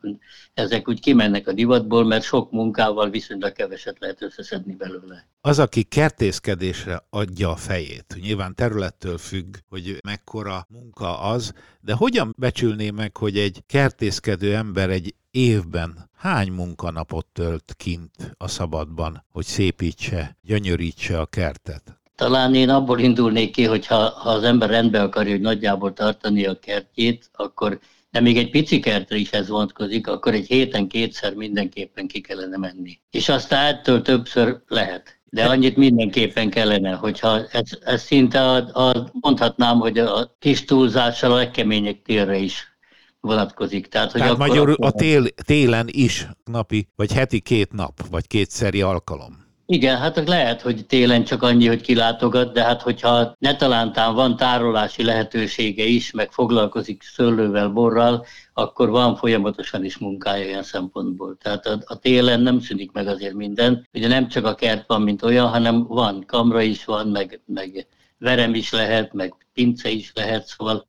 ezek 0.54 0.88
úgy 0.88 1.00
kimennek 1.00 1.48
a 1.48 1.54
divatból, 1.54 2.06
mert 2.06 2.24
sok 2.24 2.52
munkával 2.52 3.10
viszonylag 3.10 3.52
keveset 3.52 4.00
lehet 4.00 4.22
összeszedni 4.22 4.76
belőle. 4.76 5.28
Az, 5.42 5.60
aki 5.60 5.84
kertészkedésre 5.84 7.06
adja 7.10 7.50
a 7.50 7.56
fejét, 7.56 8.18
nyilván 8.22 8.56
területtől 8.56 9.18
függ, 9.18 9.56
hogy 9.70 9.98
mekkora 10.04 10.68
munka 10.70 11.20
az, 11.20 11.54
de 11.82 11.94
hogyan 11.94 12.36
becsülné 12.38 12.90
meg, 12.90 13.18
hogy 13.18 13.38
egy 13.38 13.64
kertészkedő 13.68 14.56
ember 14.56 14.90
egy 14.90 15.16
évben 15.32 16.10
hány 16.16 16.52
munkanapot 16.52 17.26
tölt 17.26 17.74
kint 17.78 18.36
a 18.38 18.48
szabadban, 18.48 19.26
hogy 19.30 19.46
szépítse, 19.46 20.38
gyönyörítse 20.42 21.20
a 21.20 21.26
kertet? 21.26 22.01
Talán 22.22 22.56
én 22.56 22.70
abból 22.70 23.00
indulnék 23.00 23.52
ki, 23.52 23.64
hogy 23.64 23.88
ha, 23.88 23.96
ha 23.96 24.30
az 24.30 24.44
ember 24.44 24.70
rendbe 24.70 25.02
akarja, 25.02 25.32
hogy 25.32 25.42
nagyjából 25.42 25.94
tartani 25.94 26.46
a 26.46 26.60
kertjét, 26.60 27.30
akkor 27.34 27.80
de 28.12 28.20
még 28.20 28.38
egy 28.38 28.50
pici 28.50 28.80
kertre 28.80 29.16
is 29.16 29.32
ez 29.32 29.50
vonatkozik, 29.50 30.08
akkor 30.08 30.34
egy 30.34 30.48
héten 30.48 30.88
kétszer 30.88 31.34
mindenképpen 31.34 32.08
ki 32.08 32.22
kellene 32.22 32.58
menni. 32.58 33.00
És 33.12 33.30
aztán 33.30 33.66
ettől 33.66 34.02
többször 34.02 34.62
lehet. 34.68 35.20
De 35.30 35.46
annyit 35.46 35.78
mindenképpen 35.78 36.50
kellene, 36.50 36.92
hogyha 36.92 37.48
ez, 37.52 37.70
ez 37.84 38.02
szinte 38.02 38.42
a, 38.42 38.56
a, 38.90 39.10
mondhatnám, 39.12 39.80
hogy 39.80 39.98
a 39.98 40.36
kis 40.40 40.66
túlzással 40.66 41.32
a 41.32 41.36
legkemények 41.36 42.02
térre 42.02 42.38
is 42.38 42.78
vonatkozik. 43.20 43.88
Tehát, 43.88 44.12
hogy 44.12 44.22
Tehát 44.22 44.36
akkor 44.36 44.48
magyarul 44.48 44.76
a 44.76 44.92
tél, 44.92 45.24
télen 45.46 45.88
is 45.92 46.28
napi, 46.44 46.88
vagy 46.96 47.14
heti 47.14 47.40
két 47.40 47.72
nap, 47.72 48.08
vagy 48.10 48.28
kétszeri 48.28 48.82
alkalom. 48.82 49.41
Igen, 49.72 49.98
hát 49.98 50.28
lehet, 50.28 50.62
hogy 50.62 50.86
télen 50.86 51.24
csak 51.24 51.44
annyi, 51.44 51.68
hogy 51.68 51.82
kilátogat, 51.82 52.54
de 52.54 52.64
hát 52.64 52.82
hogyha 52.82 53.36
netalántán 53.40 54.14
van 54.14 54.36
tárolási 54.36 55.04
lehetősége 55.04 55.84
is, 55.84 56.12
meg 56.12 56.32
foglalkozik 56.32 57.04
szőlővel, 57.04 57.70
borral, 57.70 58.26
akkor 58.54 58.90
van 58.90 59.16
folyamatosan 59.16 59.86
is 59.86 59.98
munkája 59.98 60.46
ilyen 60.46 60.64
szempontból. 60.64 61.38
Tehát 61.42 61.66
a, 61.66 61.82
a 61.86 62.00
télen 62.00 62.40
nem 62.42 62.60
szűnik 62.60 62.92
meg 62.92 63.08
azért 63.08 63.34
minden. 63.34 63.88
Ugye 63.94 64.08
nem 64.08 64.28
csak 64.28 64.46
a 64.46 64.56
kert 64.56 64.88
van, 64.88 65.02
mint 65.02 65.24
olyan, 65.24 65.48
hanem 65.48 65.88
van 65.88 66.24
kamra 66.28 66.62
is 66.62 66.86
van, 66.86 67.08
meg, 67.08 67.42
meg 67.46 67.88
verem 68.18 68.54
is 68.54 68.72
lehet, 68.72 69.14
meg 69.14 69.34
pince 69.54 69.90
is 69.90 70.12
lehet, 70.16 70.46
szóval 70.46 70.88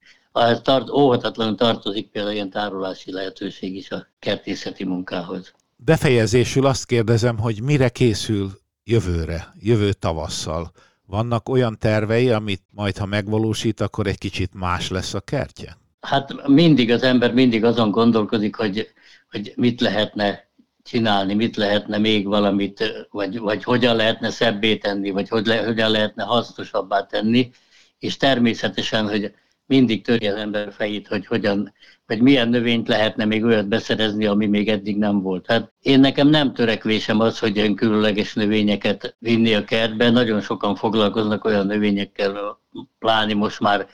tart, 0.63 0.91
óhatatlanul 0.91 1.55
tartozik 1.55 2.11
például 2.11 2.35
ilyen 2.35 2.51
tárolási 2.51 3.13
lehetőség 3.13 3.77
is 3.77 3.91
a 3.91 4.07
kertészeti 4.19 4.85
munkához. 4.85 5.53
Befejezésül 5.77 6.67
azt 6.67 6.87
kérdezem, 6.87 7.39
hogy 7.39 7.63
mire 7.63 7.89
készül 7.89 8.61
jövőre, 8.85 9.53
jövő 9.61 9.93
tavasszal? 9.93 10.73
Vannak 11.07 11.49
olyan 11.49 11.79
tervei, 11.79 12.31
amit 12.31 12.63
majd, 12.71 12.97
ha 12.97 13.07
megvalósít, 13.07 13.81
akkor 13.81 14.07
egy 14.07 14.19
kicsit 14.19 14.55
más 14.55 14.91
lesz 14.91 15.15
a 15.15 15.21
kertje? 15.21 15.77
Hát 16.01 16.47
mindig 16.49 16.91
az 16.91 17.03
ember 17.03 17.33
mindig 17.33 17.65
azon 17.65 17.91
gondolkodik, 17.91 18.57
hogy, 18.57 18.89
hogy 19.31 19.53
mit 19.57 19.81
lehetne 19.81 20.51
csinálni, 20.83 21.35
mit 21.35 21.57
lehetne 21.57 21.99
még 21.99 22.27
valamit, 22.27 23.07
vagy, 23.11 23.39
vagy 23.39 23.65
hogyan 23.65 23.97
lehetne 23.97 24.31
szebbé 24.31 24.77
tenni, 24.77 25.11
vagy 25.11 25.29
hogy 25.29 25.47
le, 25.47 25.65
hogyan 25.65 25.91
lehetne 25.91 26.25
hasznosabbá 26.25 27.07
tenni, 27.07 27.51
és 27.99 28.17
természetesen, 28.17 29.09
hogy 29.09 29.35
mindig 29.67 30.05
törje 30.05 30.33
az 30.33 30.39
ember 30.39 30.73
fejét, 30.73 31.09
hogy 31.09 31.27
hogyan, 31.27 31.73
vagy 32.07 32.21
milyen 32.21 32.49
növényt 32.49 32.89
lehetne 32.89 33.25
még 33.25 33.45
olyat 33.45 33.69
beszerezni, 33.69 34.27
ami 34.27 34.47
még 34.47 34.69
eddig 34.69 34.99
nem 34.99 35.23
volt. 35.23 35.47
Hát 35.47 35.73
én 35.81 36.01
nekem 36.01 36.29
nem 36.29 36.55
törekvésem 36.55 37.21
az, 37.21 37.39
hogy 37.39 37.57
ilyen 37.57 37.75
különleges 37.75 38.35
növényeket 38.35 39.17
vinni 39.19 39.55
a 39.55 39.65
kertbe. 39.65 40.11
Nagyon 40.11 40.41
sokan 40.41 40.75
foglalkoznak 40.75 41.45
olyan 41.45 41.67
növényekkel, 41.67 42.59
pláni 42.99 43.33
most 43.33 43.61
már 43.61 43.87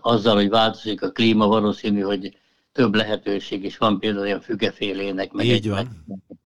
azzal, 0.00 0.34
hogy 0.34 0.48
változik 0.48 1.02
a 1.02 1.10
klíma, 1.10 1.46
valószínű, 1.46 2.00
hogy 2.00 2.36
több 2.72 2.94
lehetőség 2.94 3.64
is 3.64 3.78
van, 3.78 3.98
például 3.98 4.24
olyan 4.24 4.40
fügefélének, 4.40 5.32
meg, 5.32 5.48
egy, 5.48 5.72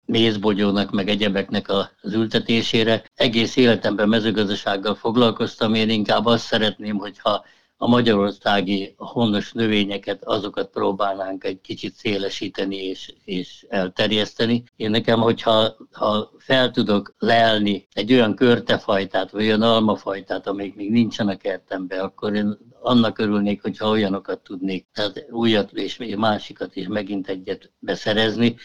mézbogyónak, 0.05 0.91
meg 0.91 1.09
egyebeknek 1.09 1.69
az 2.01 2.13
ültetésére. 2.13 3.03
Egész 3.15 3.55
életemben 3.55 4.09
mezőgazdasággal 4.09 4.95
foglalkoztam, 4.95 5.73
én 5.73 5.89
inkább 5.89 6.25
azt 6.25 6.45
szeretném, 6.45 6.97
hogyha 6.97 7.45
a 7.77 7.87
magyarországi 7.87 8.93
honos 8.97 9.51
növényeket, 9.51 10.23
azokat 10.23 10.69
próbálnánk 10.69 11.43
egy 11.43 11.61
kicsit 11.61 11.95
szélesíteni 11.95 12.75
és, 12.75 13.13
és 13.25 13.65
elterjeszteni. 13.69 14.63
Én 14.75 14.89
nekem, 14.89 15.19
hogyha 15.19 15.75
ha 15.91 16.31
fel 16.37 16.71
tudok 16.71 17.15
lelni 17.19 17.87
egy 17.93 18.13
olyan 18.13 18.35
körtefajtát, 18.35 19.31
vagy 19.31 19.45
olyan 19.45 19.61
almafajtát, 19.61 20.47
amik 20.47 20.75
még 20.75 20.91
nincsen 20.91 21.27
a 21.27 21.37
kertemben, 21.37 21.99
akkor 21.99 22.33
én 22.33 22.57
annak 22.81 23.19
örülnék, 23.19 23.61
hogyha 23.61 23.89
olyanokat 23.89 24.39
tudnék, 24.39 24.87
tehát 24.93 25.25
újat 25.29 25.71
és 25.71 25.97
másikat 26.17 26.75
is 26.75 26.87
megint 26.87 27.27
egyet 27.27 27.71
beszerezni. 27.79 28.55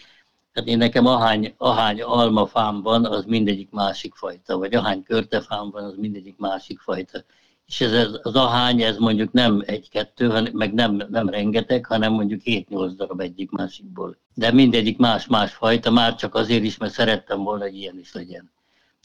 Tehát 0.53 0.69
én 0.69 0.77
nekem 0.77 1.05
ahány, 1.05 1.53
ahány 1.57 2.01
almafám 2.01 2.81
van, 2.81 3.05
az 3.05 3.25
mindegyik 3.25 3.69
másik 3.71 4.15
fajta, 4.15 4.57
vagy 4.57 4.75
ahány 4.75 5.03
körtefám 5.03 5.69
van, 5.69 5.83
az 5.83 5.95
mindegyik 5.97 6.37
másik 6.37 6.79
fajta 6.79 7.23
és 7.71 7.81
ez, 7.81 8.07
az 8.21 8.35
ahány, 8.35 8.81
ez 8.81 8.97
mondjuk 8.97 9.31
nem 9.31 9.63
egy-kettő, 9.65 10.49
meg 10.53 10.73
nem, 10.73 11.03
nem 11.09 11.29
rengeteg, 11.29 11.85
hanem 11.85 12.13
mondjuk 12.13 12.41
7-8 12.43 12.91
darab 12.95 13.19
egyik 13.19 13.51
másikból. 13.51 14.17
De 14.33 14.51
mindegyik 14.51 14.97
más-más 14.97 15.53
fajta, 15.53 15.91
már 15.91 16.15
csak 16.15 16.35
azért 16.35 16.63
is, 16.63 16.77
mert 16.77 16.93
szerettem 16.93 17.43
volna, 17.43 17.63
hogy 17.63 17.75
ilyen 17.75 17.99
is 17.99 18.13
legyen. 18.13 18.51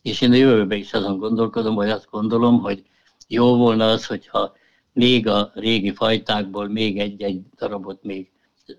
És 0.02 0.20
én 0.20 0.32
a 0.32 0.34
jövőben 0.34 0.78
is 0.78 0.92
azon 0.92 1.18
gondolkodom, 1.18 1.74
vagy 1.74 1.90
azt 1.90 2.10
gondolom, 2.10 2.60
hogy 2.60 2.82
jó 3.28 3.56
volna 3.56 3.90
az, 3.90 4.06
hogyha 4.06 4.56
még 4.92 5.28
a 5.28 5.50
régi 5.54 5.92
fajtákból 5.92 6.68
még 6.68 6.98
egy-egy 6.98 7.40
darabot 7.56 8.02
még 8.02 8.30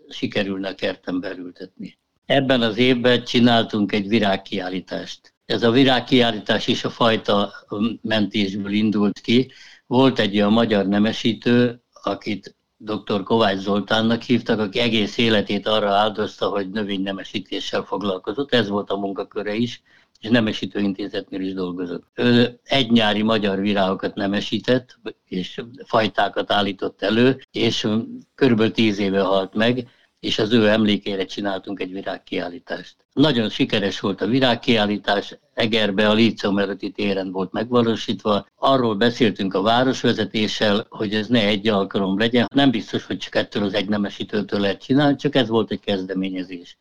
sikerülne 0.10 0.69
a 0.69 0.76
kerten 0.76 1.19
belültetni. 1.19 1.97
Ebben 2.26 2.62
az 2.62 2.78
évben 2.78 3.23
csináltunk 3.23 3.91
egy 3.91 4.08
virágkiállítást. 4.08 5.34
Ez 5.45 5.63
a 5.63 5.71
virágkiállítás 5.71 6.67
is 6.67 6.84
a 6.84 6.89
fajta 6.89 7.54
mentésből 8.02 8.71
indult 8.71 9.19
ki, 9.19 9.52
volt 9.88 10.19
egy 10.19 10.36
olyan 10.36 10.52
magyar 10.52 10.88
nemesítő, 10.88 11.82
akit 12.04 12.56
dr. 12.78 13.23
Kovács 13.23 13.58
Zoltánnak 13.58 14.21
hívtak, 14.21 14.60
aki 14.60 14.80
egész 14.80 15.17
életét 15.17 15.67
arra 15.67 15.89
áldozta, 15.89 16.50
hogy 16.50 16.69
növénynemesítéssel 16.69 17.84
foglalkozott, 17.84 18.54
ez 18.54 18.67
volt 18.67 18.89
a 18.89 18.97
munkaköre 18.97 19.54
is, 19.54 19.82
és 20.19 20.30
nemesítő 20.30 20.80
intézetnél 20.80 21.41
is 21.41 21.54
dolgozott. 21.54 22.04
Ő 22.13 22.60
egy 22.63 22.91
nyári 22.91 23.21
magyar 23.21 23.60
virágokat 23.60 24.15
nemesített, 24.15 25.00
és 25.26 25.62
fajtákat 25.86 26.52
állított 26.52 27.02
elő, 27.02 27.41
és 27.52 27.88
körülbelül 28.36 28.71
tíz 28.71 29.00
éve 29.00 29.21
halt 29.21 29.54
meg, 29.54 29.88
és 30.19 30.39
az 30.39 30.54
ő 30.54 30.67
emlékére 30.67 31.26
csináltunk 31.26 31.80
egy 31.80 31.91
virágkiállítást. 31.91 32.95
Nagyon 33.17 33.49
sikeres 33.49 33.99
volt 33.99 34.21
a 34.21 34.27
virágkiállítás, 34.27 35.38
Egerbe 35.53 36.10
a 36.10 36.13
Líceum 36.13 36.77
téren 36.93 37.32
volt 37.32 37.51
megvalósítva. 37.51 38.47
Arról 38.56 38.95
beszéltünk 38.95 39.53
a 39.53 39.62
városvezetéssel, 39.62 40.86
hogy 40.89 41.13
ez 41.13 41.27
ne 41.27 41.45
egy 41.45 41.67
alkalom 41.67 42.19
legyen. 42.19 42.47
Nem 42.56 42.71
biztos, 42.71 43.06
hogy 43.06 43.17
csak 43.17 43.36
ettől 43.36 43.63
az 43.63 43.73
egy 43.73 43.89
nemesítőtől 43.89 44.60
lehet 44.60 44.82
csinálni, 44.82 45.15
csak 45.15 45.36
ez 45.36 45.47
volt 45.47 45.71
egy 45.71 45.80
kezdeményezés. 45.80 46.77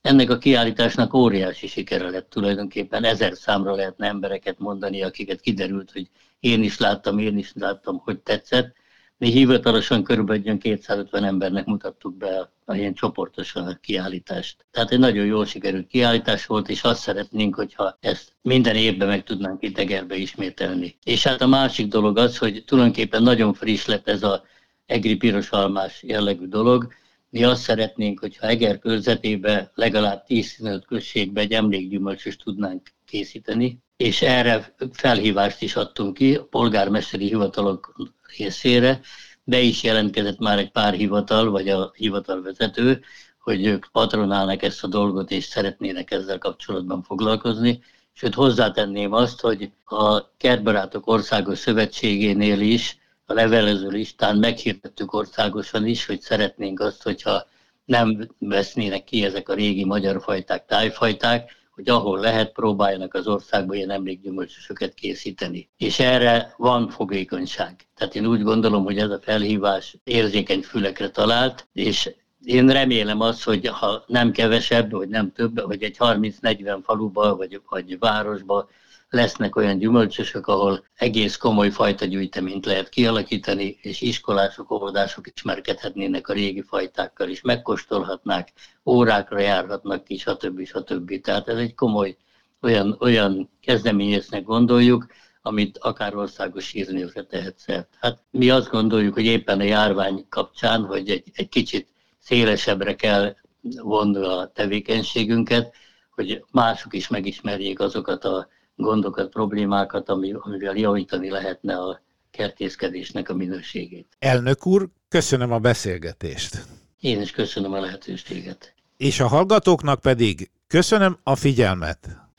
Ennek 0.00 0.30
a 0.30 0.38
kiállításnak 0.38 1.14
óriási 1.14 1.66
sikere 1.66 2.10
lett 2.10 2.30
tulajdonképpen, 2.30 3.04
ezer 3.04 3.36
számra 3.36 3.74
lehetne 3.74 4.06
embereket 4.06 4.58
mondani, 4.58 5.02
akiket 5.02 5.40
kiderült, 5.40 5.90
hogy 5.92 6.06
én 6.40 6.62
is 6.62 6.78
láttam, 6.78 7.18
én 7.18 7.38
is 7.38 7.52
láttam, 7.54 7.98
hogy 8.04 8.18
tetszett, 8.18 8.74
mi 9.20 9.30
hivatalosan 9.30 10.02
körülbelül 10.02 10.58
250 10.58 11.24
embernek 11.24 11.64
mutattuk 11.64 12.16
be 12.16 12.50
a 12.64 12.74
ilyen 12.74 12.94
csoportosan 12.94 13.66
a 13.66 13.74
kiállítást. 13.74 14.66
Tehát 14.70 14.90
egy 14.90 14.98
nagyon 14.98 15.26
jól 15.26 15.46
sikerült 15.46 15.86
kiállítás 15.86 16.46
volt, 16.46 16.68
és 16.68 16.82
azt 16.82 17.00
szeretnénk, 17.00 17.54
hogyha 17.54 17.96
ezt 18.00 18.32
minden 18.42 18.76
évben 18.76 19.08
meg 19.08 19.24
tudnánk 19.24 19.62
itt 19.62 19.78
Egerbe 19.78 20.16
ismételni. 20.16 20.96
És 21.04 21.26
hát 21.26 21.40
a 21.40 21.46
másik 21.46 21.86
dolog 21.86 22.18
az, 22.18 22.38
hogy 22.38 22.64
tulajdonképpen 22.66 23.22
nagyon 23.22 23.54
friss 23.54 23.86
lett 23.86 24.08
ez 24.08 24.22
a 24.22 24.44
egri 24.86 25.16
pirosalmás 25.16 26.02
jellegű 26.02 26.46
dolog. 26.46 26.92
Mi 27.30 27.44
azt 27.44 27.62
szeretnénk, 27.62 28.20
hogyha 28.20 28.46
Eger 28.46 28.78
körzetébe 28.78 29.70
legalább 29.74 30.24
10-15 30.28 30.82
községbe 30.86 31.40
egy 31.40 31.52
emlékgyümölcsös 31.52 32.36
tudnánk 32.36 32.90
készíteni, 33.06 33.78
és 34.00 34.22
erre 34.22 34.74
felhívást 34.92 35.62
is 35.62 35.76
adtunk 35.76 36.14
ki 36.14 36.34
a 36.34 36.44
polgármesteri 36.44 37.26
hivatalok 37.26 37.94
részére. 38.36 39.00
Be 39.44 39.58
is 39.58 39.82
jelentkezett 39.82 40.38
már 40.38 40.58
egy 40.58 40.70
pár 40.70 40.94
hivatal, 40.94 41.50
vagy 41.50 41.68
a 41.68 41.92
hivatalvezető, 41.94 43.00
hogy 43.38 43.66
ők 43.66 43.86
patronálnak 43.92 44.62
ezt 44.62 44.84
a 44.84 44.86
dolgot, 44.86 45.30
és 45.30 45.44
szeretnének 45.44 46.10
ezzel 46.10 46.38
kapcsolatban 46.38 47.02
foglalkozni. 47.02 47.82
Sőt, 48.12 48.34
hozzátenném 48.34 49.12
azt, 49.12 49.40
hogy 49.40 49.70
a 49.84 50.36
Kertbarátok 50.36 51.06
Országos 51.06 51.58
Szövetségénél 51.58 52.60
is, 52.60 52.98
a 53.26 53.32
levelező 53.32 53.88
listán 53.88 54.36
meghirdettük 54.36 55.12
országosan 55.12 55.86
is, 55.86 56.06
hogy 56.06 56.20
szeretnénk 56.20 56.80
azt, 56.80 57.02
hogyha 57.02 57.46
nem 57.84 58.28
vesznének 58.38 59.04
ki 59.04 59.24
ezek 59.24 59.48
a 59.48 59.54
régi 59.54 59.84
magyar 59.84 60.22
fajták, 60.22 60.66
tájfajták, 60.66 61.58
hogy 61.80 61.90
ahol 61.90 62.18
lehet, 62.18 62.52
próbáljanak 62.52 63.14
az 63.14 63.26
országban 63.26 63.76
ilyen 63.76 63.90
emlékgyümölcsösöket 63.90 64.94
készíteni. 64.94 65.68
És 65.76 65.98
erre 65.98 66.54
van 66.56 66.88
fogékonyság. 66.88 67.86
Tehát 67.94 68.14
én 68.14 68.26
úgy 68.26 68.42
gondolom, 68.42 68.84
hogy 68.84 68.98
ez 68.98 69.10
a 69.10 69.20
felhívás 69.20 69.96
érzékeny 70.04 70.62
fülekre 70.62 71.10
talált, 71.10 71.68
és 71.72 72.10
én 72.44 72.68
remélem 72.68 73.20
azt, 73.20 73.44
hogy 73.44 73.66
ha 73.66 74.04
nem 74.06 74.30
kevesebb, 74.30 74.90
vagy 74.90 75.08
nem 75.08 75.32
több, 75.32 75.66
vagy 75.66 75.82
egy 75.82 75.96
30-40 75.98 76.78
faluba, 76.82 77.36
vagy, 77.36 77.60
vagy 77.68 77.98
városba 77.98 78.68
lesznek 79.10 79.56
olyan 79.56 79.78
gyümölcsösök, 79.78 80.46
ahol 80.46 80.84
egész 80.94 81.36
komoly 81.36 81.70
fajta 81.70 82.04
gyűjteményt 82.04 82.66
lehet 82.66 82.88
kialakítani, 82.88 83.78
és 83.82 84.00
iskolások, 84.00 84.70
óvodások 84.70 85.26
ismerkedhetnének 85.34 86.28
a 86.28 86.32
régi 86.32 86.62
fajtákkal 86.62 87.28
is, 87.28 87.40
megkóstolhatnák, 87.40 88.52
órákra 88.84 89.38
járhatnak 89.40 90.04
ki, 90.04 90.16
stb. 90.16 90.66
stb. 90.66 91.20
Tehát 91.20 91.48
ez 91.48 91.56
egy 91.56 91.74
komoly 91.74 92.16
olyan, 92.60 92.96
olyan 93.00 93.50
kezdeményeznek 93.60 94.42
gondoljuk, 94.42 95.06
amit 95.42 95.78
akár 95.78 96.16
országos 96.16 96.70
hírnévre 96.70 97.22
tehet 97.22 97.58
szert. 97.58 97.88
Hát 98.00 98.18
mi 98.30 98.50
azt 98.50 98.70
gondoljuk, 98.70 99.14
hogy 99.14 99.24
éppen 99.24 99.60
a 99.60 99.64
járvány 99.64 100.26
kapcsán, 100.28 100.84
hogy 100.84 101.10
egy, 101.10 101.24
egy 101.34 101.48
kicsit 101.48 101.88
szélesebbre 102.18 102.94
kell 102.94 103.36
vonni 103.82 104.24
a 104.24 104.50
tevékenységünket, 104.54 105.74
hogy 106.10 106.44
mások 106.50 106.94
is 106.94 107.08
megismerjék 107.08 107.80
azokat 107.80 108.24
a 108.24 108.48
gondokat, 108.80 109.30
problémákat, 109.30 110.08
amivel 110.08 110.76
javítani 110.76 111.30
lehetne 111.30 111.76
a 111.76 112.00
kertészkedésnek 112.30 113.28
a 113.28 113.34
minőségét. 113.34 114.06
Elnök 114.18 114.66
úr, 114.66 114.88
köszönöm 115.08 115.52
a 115.52 115.58
beszélgetést. 115.58 116.64
Én 117.00 117.20
is 117.20 117.30
köszönöm 117.30 117.72
a 117.72 117.80
lehetőséget. 117.80 118.74
És 118.96 119.20
a 119.20 119.26
hallgatóknak 119.26 120.00
pedig 120.00 120.50
köszönöm 120.66 121.18
a 121.22 121.36
figyelmet. 121.36 122.29